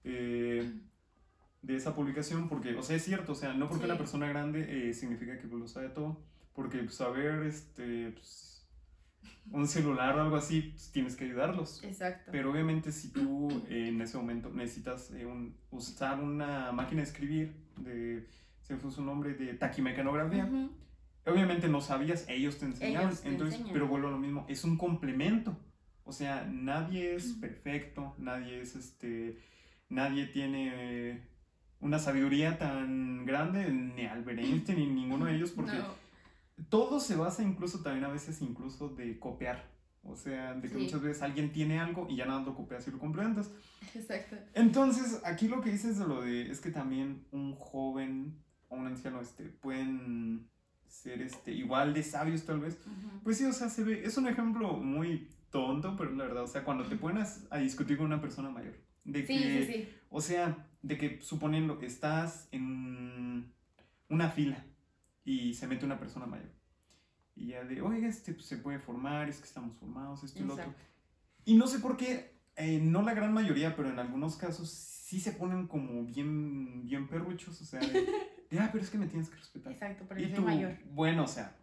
[0.03, 0.71] Eh,
[1.65, 4.89] de esa publicación, porque, o sea, es cierto, o sea, no porque la persona grande
[4.89, 6.21] eh, significa que lo sabe todo,
[6.53, 8.67] porque pues, saber, este, pues,
[9.51, 11.83] un celular o algo así, pues, tienes que ayudarlos.
[11.83, 12.31] Exacto.
[12.31, 17.55] Pero obviamente si tú en ese momento necesitas eh, un, usar una máquina de escribir,
[17.77, 18.27] de
[18.65, 20.49] se fue su nombre, de taquimecanografía.
[21.25, 25.57] Obviamente no sabías, ellos te enseñaron, entonces, pero vuelvo a lo mismo, es un complemento.
[26.03, 29.39] O sea, nadie es perfecto, nadie es este,
[29.89, 31.23] nadie tiene
[31.79, 35.77] una sabiduría tan grande, ni Albert Einstein ni ninguno de ellos, porque
[36.69, 39.75] todo se basa incluso también a veces incluso de copiar.
[40.07, 42.91] O sea, de que muchas veces alguien tiene algo y ya nada lo copias y
[42.91, 43.49] lo complementas.
[43.95, 44.35] Exacto.
[44.53, 48.87] Entonces, aquí lo que dices de lo de es que también un joven o un
[48.87, 50.47] anciano este, pueden
[50.87, 52.77] ser este, igual de sabios tal vez,
[53.23, 56.47] pues sí, o sea, se ve, es un ejemplo muy tonto, pero la verdad, o
[56.47, 59.89] sea, cuando te pones a discutir con una persona mayor, de Sí, que, sí, sí.
[60.09, 63.51] o sea, de que suponiendo que estás en
[64.09, 64.65] una fila
[65.23, 66.55] y se mete una persona mayor
[67.35, 70.45] y ya de, oiga, este pues, se puede formar, es que estamos formados, esto y
[70.45, 70.73] lo otro.
[71.43, 75.19] Y no sé por qué, eh, no la gran mayoría, pero en algunos casos sí
[75.19, 78.07] se ponen como bien, bien perruchos, o sea, de,
[78.49, 79.71] de, ah, pero es que me tienes que respetar.
[79.73, 80.77] Exacto, pero Y yo soy tú, mayor.
[80.91, 81.55] bueno, o sea,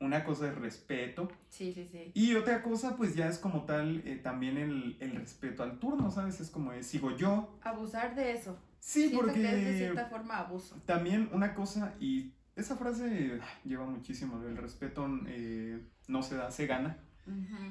[0.00, 2.10] una cosa es respeto Sí, sí, sí.
[2.12, 6.10] y otra cosa pues ya es como tal eh, también el, el respeto al turno,
[6.10, 6.38] ¿sabes?
[6.40, 7.58] Es como de, sigo yo.
[7.62, 8.58] Abusar de eso.
[8.78, 10.76] Sí, Siento que es de porque cierta forma abuso.
[10.84, 16.66] también una cosa, y esa frase lleva muchísimo, el respeto eh, no se da, se
[16.66, 16.98] gana.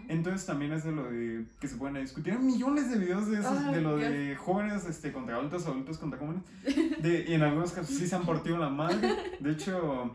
[0.07, 3.39] Entonces también es de lo de que se pueden discutir Hay millones de videos de
[3.39, 4.11] esos, de lo Dios.
[4.11, 6.43] de jóvenes este, contra adultos, adultos contra jóvenes.
[7.01, 9.15] De, y en algunos casos sí se han partido la madre.
[9.39, 10.13] De hecho,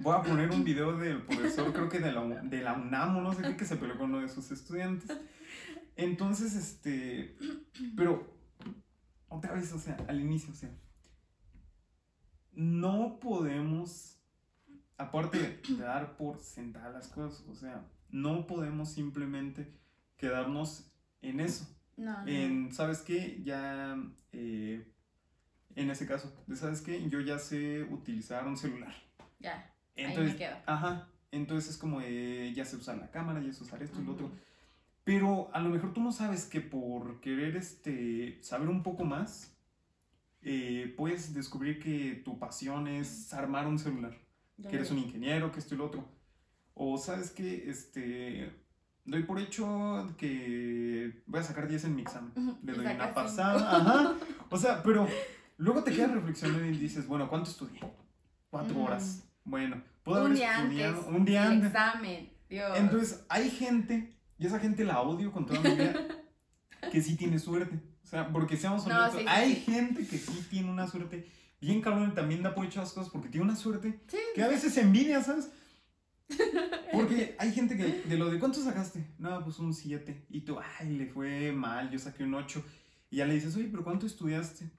[0.00, 3.32] voy a poner un video del profesor, creo que de la, de la UNAM no
[3.32, 5.10] sé qué, que se peleó con uno de sus estudiantes.
[5.96, 7.36] Entonces, este,
[7.96, 8.34] pero
[9.28, 10.70] otra vez, o sea, al inicio, o sea,
[12.52, 14.18] no podemos,
[14.96, 17.84] aparte de dar por sentadas las cosas, o sea,
[18.14, 19.66] no podemos simplemente
[20.16, 20.88] quedarnos
[21.20, 21.66] en eso.
[21.96, 22.28] No, no.
[22.28, 23.40] En, ¿sabes qué?
[23.42, 24.00] Ya,
[24.32, 24.86] eh,
[25.74, 27.08] en ese caso, ¿sabes qué?
[27.08, 28.94] Yo ya sé utilizar un celular.
[29.40, 29.74] Ya.
[29.96, 30.56] Ahí Entonces, me quedo.
[30.64, 34.12] ajá, entonces es como ya sé usar la cámara, ya sé usar esto y lo
[34.12, 34.30] otro.
[35.02, 39.56] Pero a lo mejor tú no sabes que por querer este, saber un poco más,
[40.40, 44.16] eh, puedes descubrir que tu pasión es armar un celular,
[44.62, 46.14] que eres un ingeniero, que esto y lo otro.
[46.74, 48.52] O sabes que este,
[49.04, 52.32] doy por hecho que voy a sacar 10 en mi examen.
[52.62, 53.90] Le doy una pasada, cinco.
[53.90, 54.14] ajá.
[54.50, 55.08] O sea, pero
[55.56, 57.80] luego te quedas reflexionando y dices, bueno, ¿cuánto estudié?
[58.50, 58.82] Cuatro Mm.
[58.82, 59.24] horas.
[59.44, 61.14] Bueno, puedo un haber día estudiado antes.
[61.16, 61.70] un día antes.
[61.70, 62.30] examen.
[62.48, 62.78] Dios.
[62.78, 65.94] Entonces, hay gente, y esa gente la odio con toda mi vida,
[66.92, 67.80] que sí tiene suerte.
[68.02, 69.60] O sea, porque seamos honestos, sí, hay sí.
[69.72, 71.26] gente que sí tiene una suerte
[71.60, 74.42] bien cabrón y también da por hecho las cosas porque tiene una suerte Sí, que
[74.42, 75.50] a veces envidia, ¿sabes?
[76.92, 80.26] Porque hay gente que, de lo de cuánto sacaste, no, pues un 7.
[80.30, 82.64] Y tú, ay, le fue mal, yo saqué un 8.
[83.10, 84.70] Y ya le dices, oye, pero ¿cuánto estudiaste?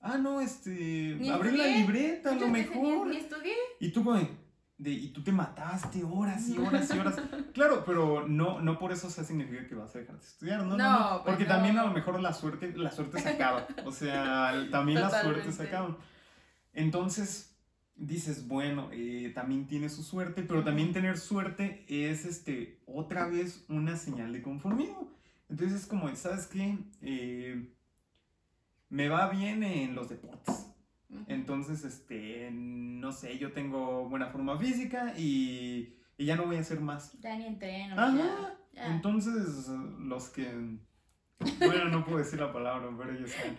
[0.00, 3.06] Ah, no, este, Ni abrí la libreta, a lo mejor.
[3.06, 3.54] Ni, ni estudié.
[3.80, 4.28] Y tú, güey,
[4.76, 7.16] de, y tú te mataste horas y horas y horas.
[7.54, 10.76] Claro, pero no, no por eso se significa que vas a dejar de estudiar, ¿no?
[10.76, 11.48] No, no, No, pues porque no.
[11.50, 13.66] también a lo mejor la suerte, la suerte se acaba.
[13.84, 15.76] O sea, también las suertes se Totalmente.
[15.76, 15.96] acaban.
[16.72, 17.53] Entonces,
[17.96, 23.64] dices, bueno, eh, también tiene su suerte, pero también tener suerte es, este, otra vez
[23.68, 25.12] una señal de conformismo.
[25.48, 26.78] Entonces es como, ¿sabes qué?
[27.02, 27.72] Eh,
[28.88, 30.70] me va bien en los deportes.
[31.28, 36.60] Entonces, este, no sé, yo tengo buena forma física y, y ya no voy a
[36.60, 37.12] hacer más.
[37.20, 37.94] Ya ni entreno.
[37.94, 38.16] Ajá.
[38.16, 38.94] ya, ya.
[38.94, 39.68] Entonces,
[40.00, 40.78] los que,
[41.58, 43.56] bueno, no puedo decir la palabra, pero ellos saben.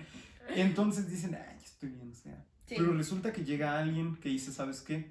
[0.49, 2.45] Entonces dicen, ay, estoy bien, o sea.
[2.65, 2.75] Sí.
[2.77, 5.09] Pero resulta que llega alguien que dice, ¿sabes qué?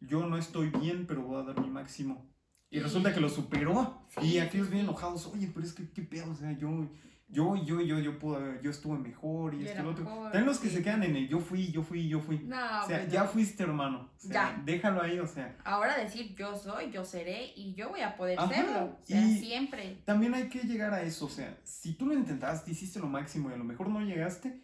[0.00, 2.26] Yo no estoy bien, pero voy a dar mi máximo.
[2.70, 4.02] Y Y- resulta que lo superó.
[4.20, 6.30] Sí, y aquellos bien enojados, oye, pero es que, ¿qué pedo?
[6.32, 6.88] O sea, yo,
[7.28, 10.04] yo, yo, yo, yo, pude, yo estuve mejor y esto y lo otro.
[10.04, 10.76] También los que sí.
[10.76, 12.38] se quedan en el yo fui, yo fui, yo fui.
[12.38, 13.28] No, o sea, pues ya no.
[13.28, 14.10] fuiste, hermano.
[14.16, 14.62] O sea, Ya.
[14.64, 15.56] déjalo ahí, o sea.
[15.64, 18.84] Ahora decir yo soy, yo seré y yo voy a poder Ajá, serlo.
[18.84, 19.98] O sea, y- siempre.
[20.04, 23.50] También hay que llegar a eso, o sea, si tú lo intentaste, hiciste lo máximo
[23.50, 24.60] y a lo mejor no llegaste,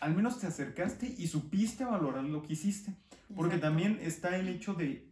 [0.00, 2.94] al menos te acercaste y supiste valorar lo que hiciste.
[3.34, 3.68] Porque Exacto.
[3.76, 5.08] también está el hecho de,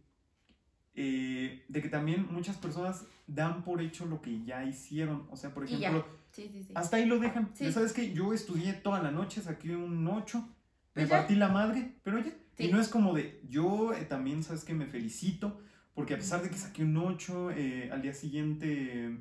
[0.95, 5.27] eh, de que también muchas personas dan por hecho lo que ya hicieron.
[5.31, 6.73] O sea, por ejemplo, Sí, sí, sí.
[6.75, 7.51] hasta ahí lo dejan.
[7.59, 10.47] Ya sabes que yo estudié toda la noche, saqué un 8,
[10.95, 11.09] me ya.
[11.09, 12.33] partí la madre, pero ya.
[12.57, 15.61] Y no es como de, yo eh, también, sabes que me felicito,
[15.93, 19.17] porque a pesar de que saqué un 8, eh, al día siguiente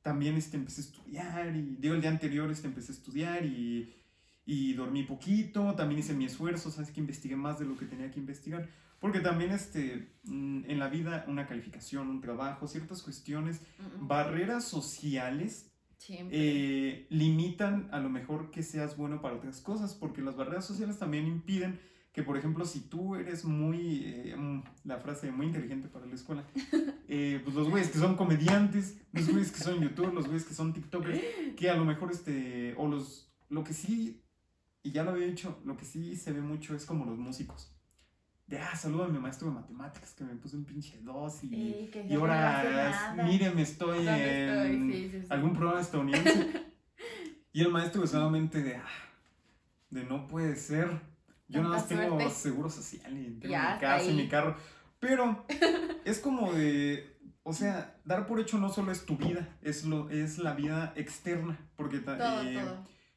[0.00, 3.94] también este, empecé a estudiar, y digo, el día anterior este, empecé a estudiar y,
[4.50, 8.10] y dormí poquito, también hice mi esfuerzo, sabes que investigué más de lo que tenía
[8.10, 8.66] que investigar,
[8.98, 14.08] porque también este, mm, en la vida una calificación, un trabajo, ciertas cuestiones, Mm, mm.
[14.08, 15.70] barreras sociales
[16.08, 20.98] eh, limitan a lo mejor que seas bueno para otras cosas, porque las barreras sociales
[20.98, 21.78] también impiden
[22.14, 26.14] que, por ejemplo, si tú eres muy, eh, mm, la frase muy inteligente para la
[26.14, 26.44] escuela,
[27.06, 30.54] eh, pues los güeyes que son comediantes, los güeyes que son youtubers, los güeyes que
[30.54, 31.20] son tiktokers,
[31.54, 34.22] que a lo mejor, este, o los, lo que sí,
[34.82, 37.74] y ya lo había dicho, lo que sí se ve mucho es como los músicos.
[38.46, 41.48] De, ah, saludo a mi maestro de matemáticas que me puso un pinche 2 y,
[41.48, 42.62] Sí, y no ahora,
[43.14, 43.22] nada.
[43.24, 44.70] míreme, estoy ¿Dónde estoy?
[44.76, 45.26] en Sí, sí, sí.
[45.28, 46.64] algún programa estadounidense.
[47.52, 48.86] y el maestro solamente de, ah,
[49.90, 50.88] de no puede ser.
[51.48, 52.30] Yo nada más tengo suerte.
[52.34, 54.56] seguro social y tengo Ya, mi casa y mi carro.
[54.98, 55.44] Pero
[56.06, 60.08] es como de, o sea, dar por hecho no solo es tu vida, es, lo,
[60.10, 61.58] es la vida externa.
[61.76, 62.66] Porque eh,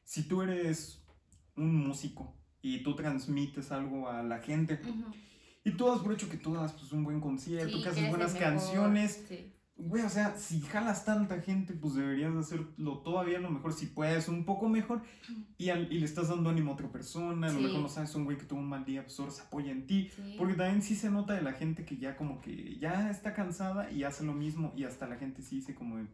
[0.04, 1.01] si tú eres
[1.56, 4.80] un músico y tú transmites algo a la gente.
[5.64, 8.34] Y tú das por hecho que tú das pues, un buen concierto, que haces buenas
[8.34, 9.24] canciones.
[9.74, 14.28] Güey, o sea, si jalas tanta gente, pues deberías hacerlo todavía lo mejor, si puedes,
[14.28, 15.02] un poco mejor,
[15.56, 18.24] y, y le estás dando ánimo a otra persona, a lo mejor no sabes, un
[18.24, 20.94] güey que tuvo un mal día, pues ahora se apoya en ti, porque también sí
[20.94, 24.34] se nota de la gente que ya como que ya está cansada y hace lo
[24.34, 26.06] mismo, y hasta la gente sí dice como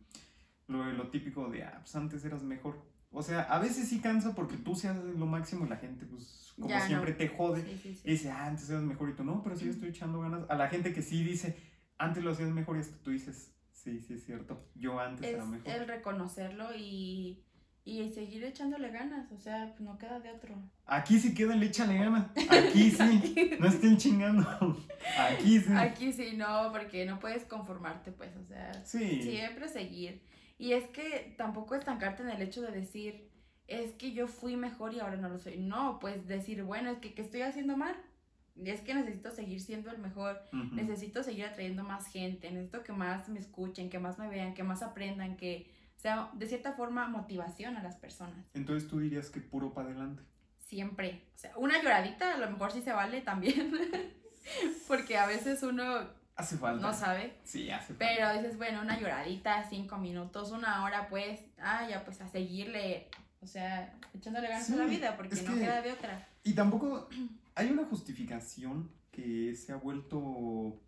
[0.68, 2.80] lo, lo típico de, ah, pues antes eras mejor.
[3.10, 6.52] O sea, a veces sí cansa porque tú seas lo máximo y la gente, pues,
[6.56, 7.64] como siempre te jode,
[8.04, 10.48] y dice, ah, antes eras mejor y tú no, pero sí estoy echando ganas.
[10.50, 11.56] A la gente que sí dice,
[11.96, 15.44] antes lo hacías mejor y hasta tú dices, sí, sí es cierto, yo antes era
[15.44, 15.66] mejor.
[15.68, 17.42] El reconocerlo y,
[17.84, 20.54] y seguir echándole ganas, o sea, pues, no queda de otro.
[20.84, 24.46] Aquí sí queda el échale ganas, aquí sí, no estén chingando,
[25.18, 25.72] aquí sí.
[25.72, 30.20] Aquí sí, no, porque no puedes conformarte, pues, o sea, siempre seguir.
[30.58, 33.30] Y es que tampoco estancarte en el hecho de decir,
[33.68, 35.56] es que yo fui mejor y ahora no lo soy.
[35.58, 37.96] No, pues decir, bueno, es que ¿qué estoy haciendo mal?
[38.64, 40.42] es que necesito seguir siendo el mejor,
[40.72, 44.64] necesito seguir atrayendo más gente, necesito que más me escuchen, que más me vean, que
[44.64, 48.46] más aprendan, que sea de cierta forma motivación a las personas.
[48.54, 50.22] Entonces tú dirías que puro para adelante.
[50.58, 51.22] Siempre.
[51.34, 53.72] O sea, una lloradita a lo mejor sí se vale también.
[54.88, 55.84] Porque a veces uno
[56.38, 56.86] hace falta.
[56.86, 57.34] no sabe.
[57.44, 58.06] Sí, hace falta.
[58.06, 63.08] Pero dices, bueno, una lloradita, cinco minutos, una hora, pues, ah, ya pues a seguirle,
[63.42, 66.26] o sea, echándole ganas a la vida, porque no queda de otra.
[66.44, 67.08] Y tampoco
[67.54, 70.80] hay una justificación que se ha vuelto.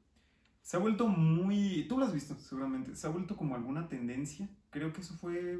[0.62, 1.84] Se ha vuelto muy.
[1.88, 2.94] Tú lo has visto, seguramente.
[2.94, 4.48] Se ha vuelto como alguna tendencia.
[4.70, 5.58] Creo que eso fue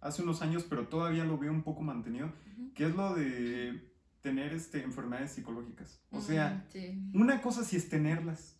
[0.00, 2.32] hace unos años, pero todavía lo veo un poco mantenido.
[2.74, 6.00] Que es lo de tener este, enfermedades psicológicas.
[6.10, 6.64] O sea,
[7.12, 8.53] una cosa sí es tenerlas.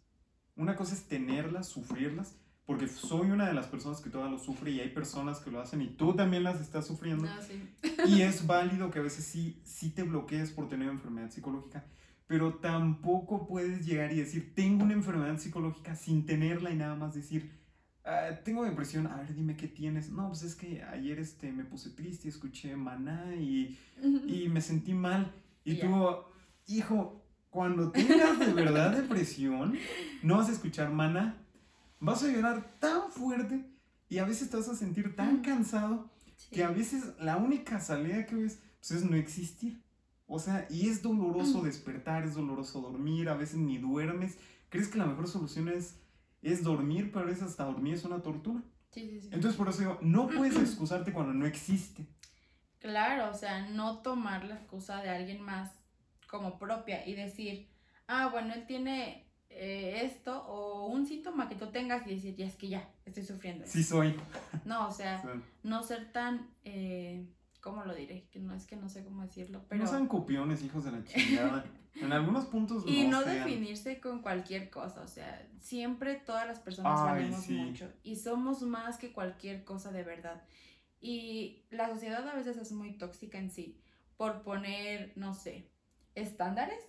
[0.57, 2.37] Una cosa es tenerlas, sufrirlas.
[2.67, 5.61] Porque soy una de las personas que todavía lo sufre y hay personas que lo
[5.61, 7.29] hacen y tú también las estás sufriendo.
[7.29, 7.63] Ah, sí.
[8.09, 11.85] Y es válido que a veces sí, sí te bloquees por tener enfermedad psicológica,
[12.27, 17.15] pero tampoco puedes llegar y decir, tengo una enfermedad psicológica sin tenerla y nada más
[17.15, 17.51] decir,
[18.05, 20.11] ah, tengo depresión, a ver, dime qué tienes.
[20.11, 23.79] No, pues es que ayer este, me puse triste, escuché maná y,
[24.27, 25.31] y me sentí mal.
[25.65, 25.89] Y tú,
[26.67, 27.24] hijo,
[27.55, 29.79] cuando tengas de verdad depresión,
[30.25, 31.37] no vas a escuchar maná,
[32.01, 33.65] vas a llorar tan fuerte
[34.09, 36.11] y a veces te vas a sentir tan cansado
[36.51, 39.81] que a veces la única salida que ves pues, es no existir.
[40.27, 44.37] O sea, y es doloroso despertar, es doloroso dormir, a veces ni duermes.
[44.69, 46.01] ¿Crees que la mejor solución es,
[46.43, 48.65] es dormir, pero a veces hasta dormir es una tortura?
[48.91, 49.29] Sí, sí, sí.
[49.31, 52.05] Entonces por eso digo, no puedes excusarte cuando no existe.
[52.81, 55.84] Claro, o sea, no tomar la excusa de alguien más
[56.35, 57.68] como propia y decir,
[58.09, 62.45] ah, bueno, él tiene eh, esto o un síntoma que tú tengas y decir, ya
[62.45, 63.64] es que ya, estoy sufriendo.
[63.68, 64.16] Sí soy.
[64.64, 65.22] No, o sea,
[65.62, 67.24] no ser tan, eh,
[67.61, 68.26] ¿cómo lo diré?
[68.32, 69.85] Que no es que no sé cómo decirlo, pero...
[69.85, 71.64] No sean copiones, hijos de la chingada.
[71.95, 77.01] en algunos puntos Y no, definirse con cualquier cosa, o sea, siempre todas las personas
[77.01, 80.43] valemos mucho y somos más que cualquier cosa de verdad.
[81.01, 83.78] Y la sociedad a veces es muy tóxica en sí
[84.16, 85.70] por poner, no sé,
[86.15, 86.81] estándares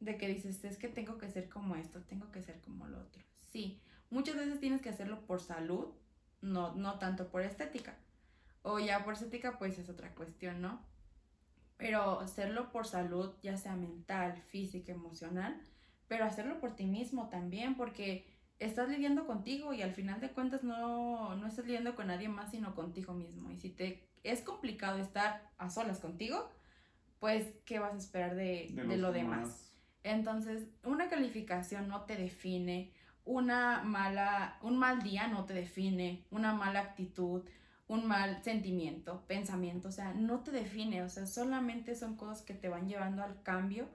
[0.00, 3.00] de que dices, es que tengo que ser como esto, tengo que ser como lo
[3.00, 3.22] otro.
[3.52, 5.88] Sí, muchas veces tienes que hacerlo por salud,
[6.40, 7.96] no, no tanto por estética.
[8.62, 10.84] O ya por estética, pues es otra cuestión, ¿no?
[11.76, 15.60] Pero hacerlo por salud, ya sea mental, física, emocional,
[16.08, 18.26] pero hacerlo por ti mismo también, porque
[18.58, 22.50] estás lidiando contigo y al final de cuentas no, no estás lidiando con nadie más,
[22.50, 23.50] sino contigo mismo.
[23.50, 26.50] Y si te es complicado estar a solas contigo,
[27.20, 29.72] pues, ¿qué vas a esperar de, de, lo demás?
[30.02, 32.92] Entonces, una calificación no te define,
[33.24, 37.44] una mala, un mal día no te define, una mala actitud,
[37.86, 42.54] un mal sentimiento, pensamiento, o sea, no te define, o sea, solamente son cosas que
[42.54, 43.88] te van llevando al cambio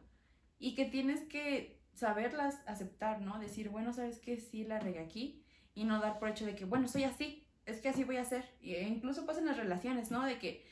[0.60, 3.40] y que tienes que saberlas aceptar, ¿no?
[3.40, 4.38] Decir, bueno, ¿sabes qué?
[4.38, 7.82] Sí la regué aquí y no dar por hecho de que, bueno, soy así, es
[7.82, 8.46] que así voy a ser.
[8.62, 10.24] E incluso pasa en las relaciones, ¿no?
[10.24, 10.64] De que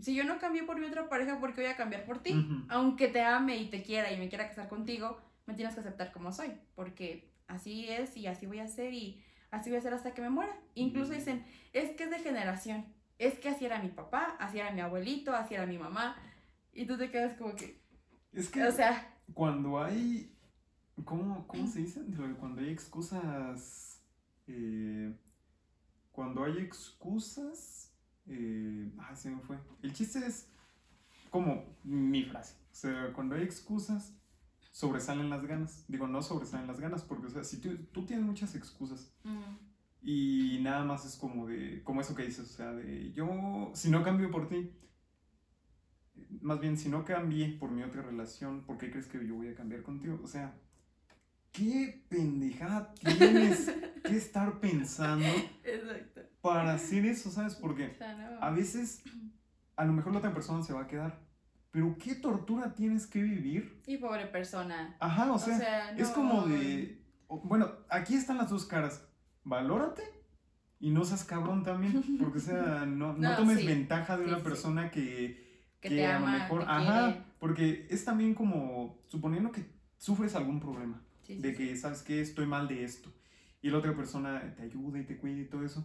[0.00, 2.46] si yo no cambié por mi otra pareja, ¿por qué voy a cambiar por ti?
[2.68, 6.12] Aunque te ame y te quiera y me quiera casar contigo, me tienes que aceptar
[6.12, 9.94] como soy, porque así es y así voy a ser y así voy a ser
[9.94, 10.56] hasta que me muera.
[10.74, 12.86] Incluso dicen, es que es de generación,
[13.18, 16.16] es que así era mi papá, así era mi abuelito, así era mi mamá,
[16.72, 17.80] y tú te quedas como que...
[18.32, 18.64] Es que...
[18.64, 19.14] O sea...
[19.34, 20.34] Cuando hay...
[21.04, 22.00] ¿Cómo, cómo se dice?
[22.38, 24.02] Cuando hay excusas...
[24.46, 25.14] Eh,
[26.10, 27.91] cuando hay excusas
[28.26, 29.58] eh, ah, se me fue.
[29.82, 30.48] El chiste es
[31.30, 32.56] como mi frase.
[32.70, 34.14] O sea, cuando hay excusas,
[34.70, 35.84] sobresalen las ganas.
[35.88, 39.14] Digo, no sobresalen las ganas, porque, o sea, si tú, tú tienes muchas excusas
[40.02, 43.90] Y nada más es como de, como eso que dices, o sea, de yo, si
[43.90, 44.72] no cambio por ti,
[46.40, 49.48] más bien, si no cambié por mi otra relación, ¿por qué crees que yo voy
[49.48, 50.20] a cambiar contigo?
[50.22, 50.54] O sea,
[51.52, 53.70] ¿qué pendejada tienes
[54.04, 55.26] que estar pensando
[56.42, 57.54] para hacer eso, ¿sabes?
[57.54, 57.96] Porque
[58.40, 59.02] a veces,
[59.76, 61.18] a lo mejor la otra persona se va a quedar,
[61.70, 63.80] pero ¿qué tortura tienes que vivir?
[63.86, 64.96] Y pobre persona.
[65.00, 69.06] Ajá, o sea, es como de, bueno, aquí están las dos caras,
[69.44, 70.02] valórate
[70.80, 75.50] y no seas cabrón también, porque o sea, no, tomes ventaja de una persona que
[75.80, 79.64] que, te a lo mejor, ajá, porque es también como suponiendo que
[79.98, 83.12] sufres algún problema, de que sabes que estoy mal de esto,
[83.60, 85.84] y la otra persona te ayuda y te cuida y todo eso.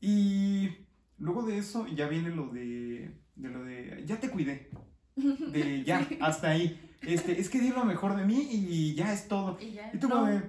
[0.00, 0.70] Y
[1.18, 4.70] luego de eso ya viene lo de, de lo de, ya te cuidé,
[5.14, 6.80] de ya, hasta ahí.
[7.02, 9.58] Este, es que di lo mejor de mí y ya es todo.
[9.60, 10.42] Y, tú como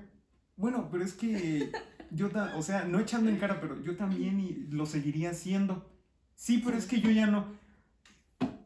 [0.56, 1.72] bueno, pero es que
[2.10, 5.90] yo, o sea, no echando en cara, pero yo también lo seguiría haciendo.
[6.36, 7.56] Sí, pero es que yo ya no.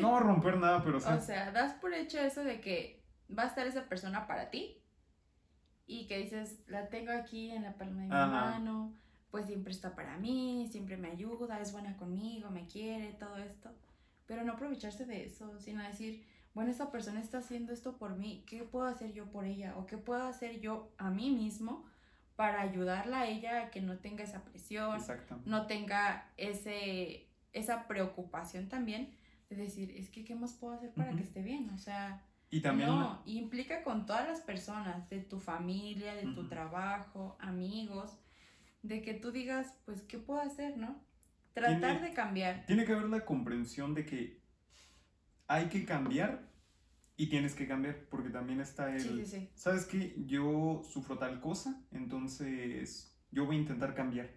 [0.00, 1.08] No va a romper nada, pero sí.
[1.10, 3.02] O sea, das por hecho eso de que
[3.36, 4.82] va a estar esa persona para ti
[5.86, 8.92] y que dices, la tengo aquí en la palma de mi mano,
[9.30, 13.70] pues siempre está para mí, siempre me ayuda, es buena conmigo, me quiere, todo esto.
[14.26, 16.24] Pero no aprovecharse de eso, sino decir,
[16.54, 19.76] bueno, esta persona está haciendo esto por mí, ¿qué puedo hacer yo por ella?
[19.76, 21.84] ¿O qué puedo hacer yo a mí mismo
[22.34, 25.00] para ayudarla a ella a que no tenga esa presión,
[25.44, 29.14] no tenga ese, esa preocupación también
[29.48, 31.70] de decir, es que, ¿qué más puedo hacer para que esté bien?
[31.70, 36.48] O sea, y también no, implica con todas las personas, de tu familia, de tu
[36.48, 38.18] trabajo, amigos,
[38.82, 41.04] de que tú digas, pues, ¿qué puedo hacer, no?
[41.54, 42.64] Tratar de cambiar.
[42.66, 44.42] Tiene que haber la comprensión de que
[45.48, 46.48] hay que cambiar
[47.16, 49.00] y tienes que cambiar, porque también está el...
[49.00, 49.50] Sí, sí, sí.
[49.54, 50.14] ¿Sabes qué?
[50.26, 54.30] Yo sufro tal cosa, entonces yo voy a intentar cambiar.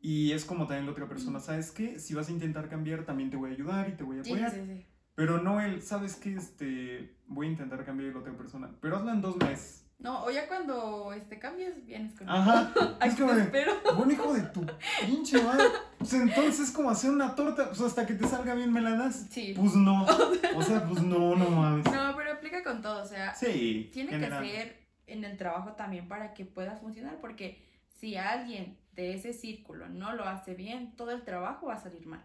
[0.00, 1.98] Y es como también la otra persona, ¿sabes qué?
[1.98, 4.50] Si vas a intentar cambiar, también te voy a ayudar y te voy a apoyar.
[4.50, 4.86] Sí, sí, sí.
[5.16, 6.34] Pero no el, ¿sabes qué?
[6.34, 8.70] Este, voy a intentar cambiar la otra persona.
[8.80, 9.82] Pero hazlo en dos meses.
[9.98, 12.70] No, o ya cuando este, cambies, vienes con Ajá.
[13.02, 14.64] es como de, buen hijo de tu
[15.06, 15.64] pinche madre.
[15.98, 19.26] Pues entonces, como hacer una torta, pues hasta que te salga bien me la das.
[19.30, 19.54] Sí.
[19.56, 20.06] Pues no.
[20.54, 21.84] O sea, pues no, no mames.
[21.86, 23.34] No, pero aplica con todo, o sea.
[23.34, 23.90] Sí.
[23.92, 29.14] Tiene que ser en el trabajo también para que pueda funcionar, porque si alguien de
[29.14, 32.22] ese círculo no lo hace bien, todo el trabajo va a salir mal.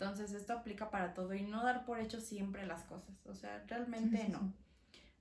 [0.00, 3.62] Entonces esto aplica para todo y no dar por hecho siempre las cosas, o sea,
[3.68, 4.54] realmente no,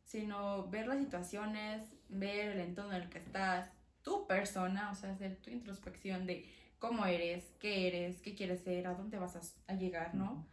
[0.05, 3.69] sino ver las situaciones, ver el entorno en el que estás,
[4.03, 8.88] tu persona, o sea, hacer tu introspección de cómo eres, qué eres, qué quieres ser,
[8.88, 10.47] a dónde vas a, llegar, ¿no?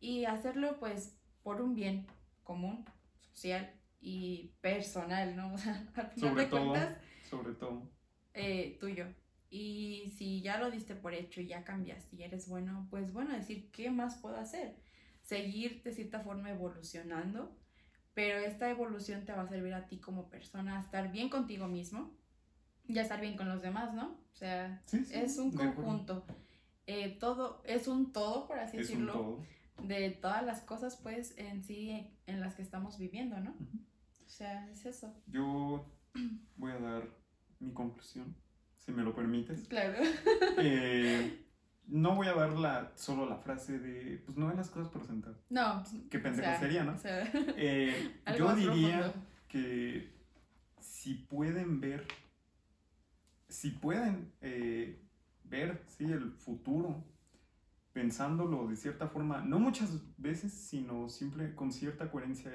[0.00, 2.06] Y hacerlo pues por un bien
[2.44, 2.84] común,
[3.20, 5.54] social y personal, ¿no?
[5.54, 7.90] O sea, al final sobre de todo, cuentas, sobre todo.
[8.34, 9.06] Eh, tuyo.
[9.52, 13.34] Y si ya lo diste por hecho y ya cambiaste y eres bueno, pues bueno,
[13.34, 14.76] decir, ¿qué más puedo hacer?
[15.20, 17.54] Seguir de cierta forma evolucionando,
[18.14, 21.68] pero esta evolución te va a servir a ti como persona a estar bien contigo
[21.68, 22.16] mismo
[22.88, 24.16] y a estar bien con los demás, ¿no?
[24.32, 26.24] O sea, es un conjunto.
[26.86, 29.38] Eh, todo, es un todo, por así decirlo,
[29.82, 33.54] de todas las cosas, pues, en sí, en las que estamos viviendo, ¿no?
[34.24, 35.14] O sea, es eso.
[35.26, 35.84] Yo
[36.56, 37.06] voy a dar
[37.60, 38.34] mi conclusión
[38.84, 39.66] si me lo permites.
[39.68, 39.94] Claro.
[40.58, 41.46] Eh,
[41.86, 45.04] no voy a dar la, solo la frase de, pues no ven las cosas por
[45.06, 45.36] sentado.
[45.50, 45.82] No.
[46.10, 46.96] Qué pendejo sería, ¿no?
[47.04, 49.12] Eh, yo diría
[49.48, 50.12] que
[50.80, 52.06] si pueden ver,
[53.48, 55.00] si pueden eh,
[55.44, 57.04] ver, sí, el futuro,
[57.92, 62.52] pensándolo de cierta forma, no muchas veces, sino simple, con cierta coherencia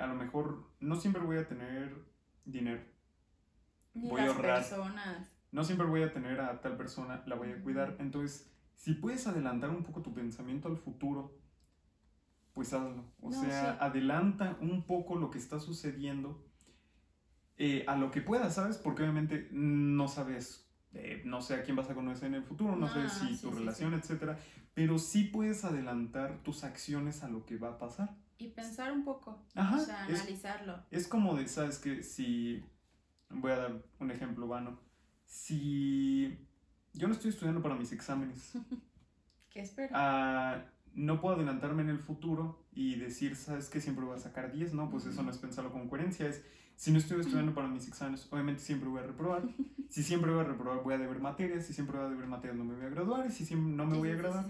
[0.00, 1.92] a lo mejor no siempre voy a tener
[2.44, 2.80] dinero
[4.00, 4.64] voy a ahorrar.
[5.50, 7.96] No siempre voy a tener a tal persona, la voy a cuidar.
[7.98, 11.38] Entonces, si puedes adelantar un poco tu pensamiento al futuro,
[12.52, 13.04] pues hazlo.
[13.20, 16.44] O sea, adelanta un poco lo que está sucediendo
[17.56, 18.78] eh, a lo que puedas, ¿sabes?
[18.78, 22.76] Porque obviamente no sabes, eh, no sé a quién vas a conocer en el futuro,
[22.76, 24.38] no sé ah, si tu relación, etcétera,
[24.74, 28.16] pero sí puedes adelantar tus acciones a lo que va a pasar.
[28.38, 30.84] Y pensar un poco, o sea, analizarlo.
[30.92, 31.78] Es como de, ¿sabes?
[31.78, 32.64] Que si
[33.30, 34.78] Voy a dar un ejemplo vano.
[35.24, 36.38] Si
[36.94, 38.52] yo no estoy estudiando para mis exámenes,
[39.50, 39.90] ¿qué espero?
[39.94, 40.64] Ah,
[40.94, 43.80] no puedo adelantarme en el futuro y decir, ¿sabes qué?
[43.80, 44.90] Siempre voy a sacar 10, ¿no?
[44.90, 46.42] Pues eso no es pensarlo con coherencia, es,
[46.78, 49.42] si no estoy estudiando para mis exámenes, obviamente siempre voy a reprobar.
[49.88, 51.64] Si siempre voy a reprobar, voy a deber materias.
[51.64, 53.26] Si siempre voy a deber materias, no me voy a graduar.
[53.26, 54.44] Y si siempre no me voy a graduar.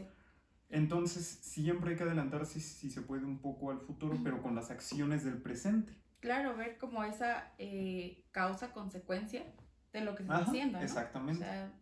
[0.68, 4.72] Entonces, siempre hay que adelantarse si se puede un poco al futuro, pero con las
[4.72, 5.94] acciones del presente.
[6.20, 9.44] Claro, ver como esa eh, causa-consecuencia
[9.92, 10.78] de lo que se está haciendo.
[10.78, 10.84] ¿no?
[10.84, 11.44] Exactamente.
[11.44, 11.72] O sea,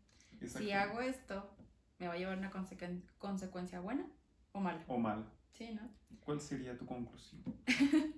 [0.48, 1.56] si hago esto,
[1.98, 2.50] ¿me va a llevar una
[3.18, 4.06] consecuencia buena
[4.52, 4.84] o mala?
[4.88, 5.24] O mala.
[5.50, 5.88] Sí, ¿no?
[6.20, 7.42] ¿Cuál sería tu conclusión?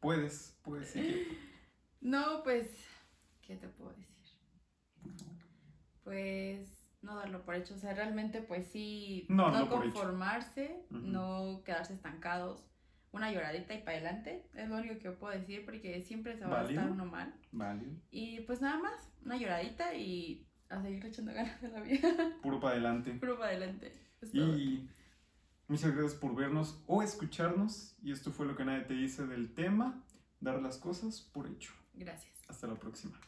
[0.00, 1.38] puedes, puedes seguir.
[2.00, 2.68] No, pues,
[3.42, 4.14] ¿qué te puedo decir?
[6.02, 12.64] Pues no darlo por hecho, o sea, realmente pues sí, no, conformarse, no quedarse estancados,
[13.14, 16.60] una lloradita y para adelante, es lo único que puedo decir porque siempre se va
[16.60, 17.32] a estar uno mal.
[17.52, 17.84] Vale.
[18.10, 22.08] Y pues nada más, una lloradita y a seguir echando ganas de la vida.
[22.42, 23.12] Puro para adelante.
[23.12, 23.92] Puro para adelante.
[24.32, 24.88] Y
[25.68, 27.96] muchas gracias por vernos o escucharnos.
[28.02, 30.02] Y esto fue lo que nadie te dice del tema,
[30.40, 31.72] dar las cosas por hecho.
[31.94, 32.42] Gracias.
[32.48, 33.18] Hasta la próxima.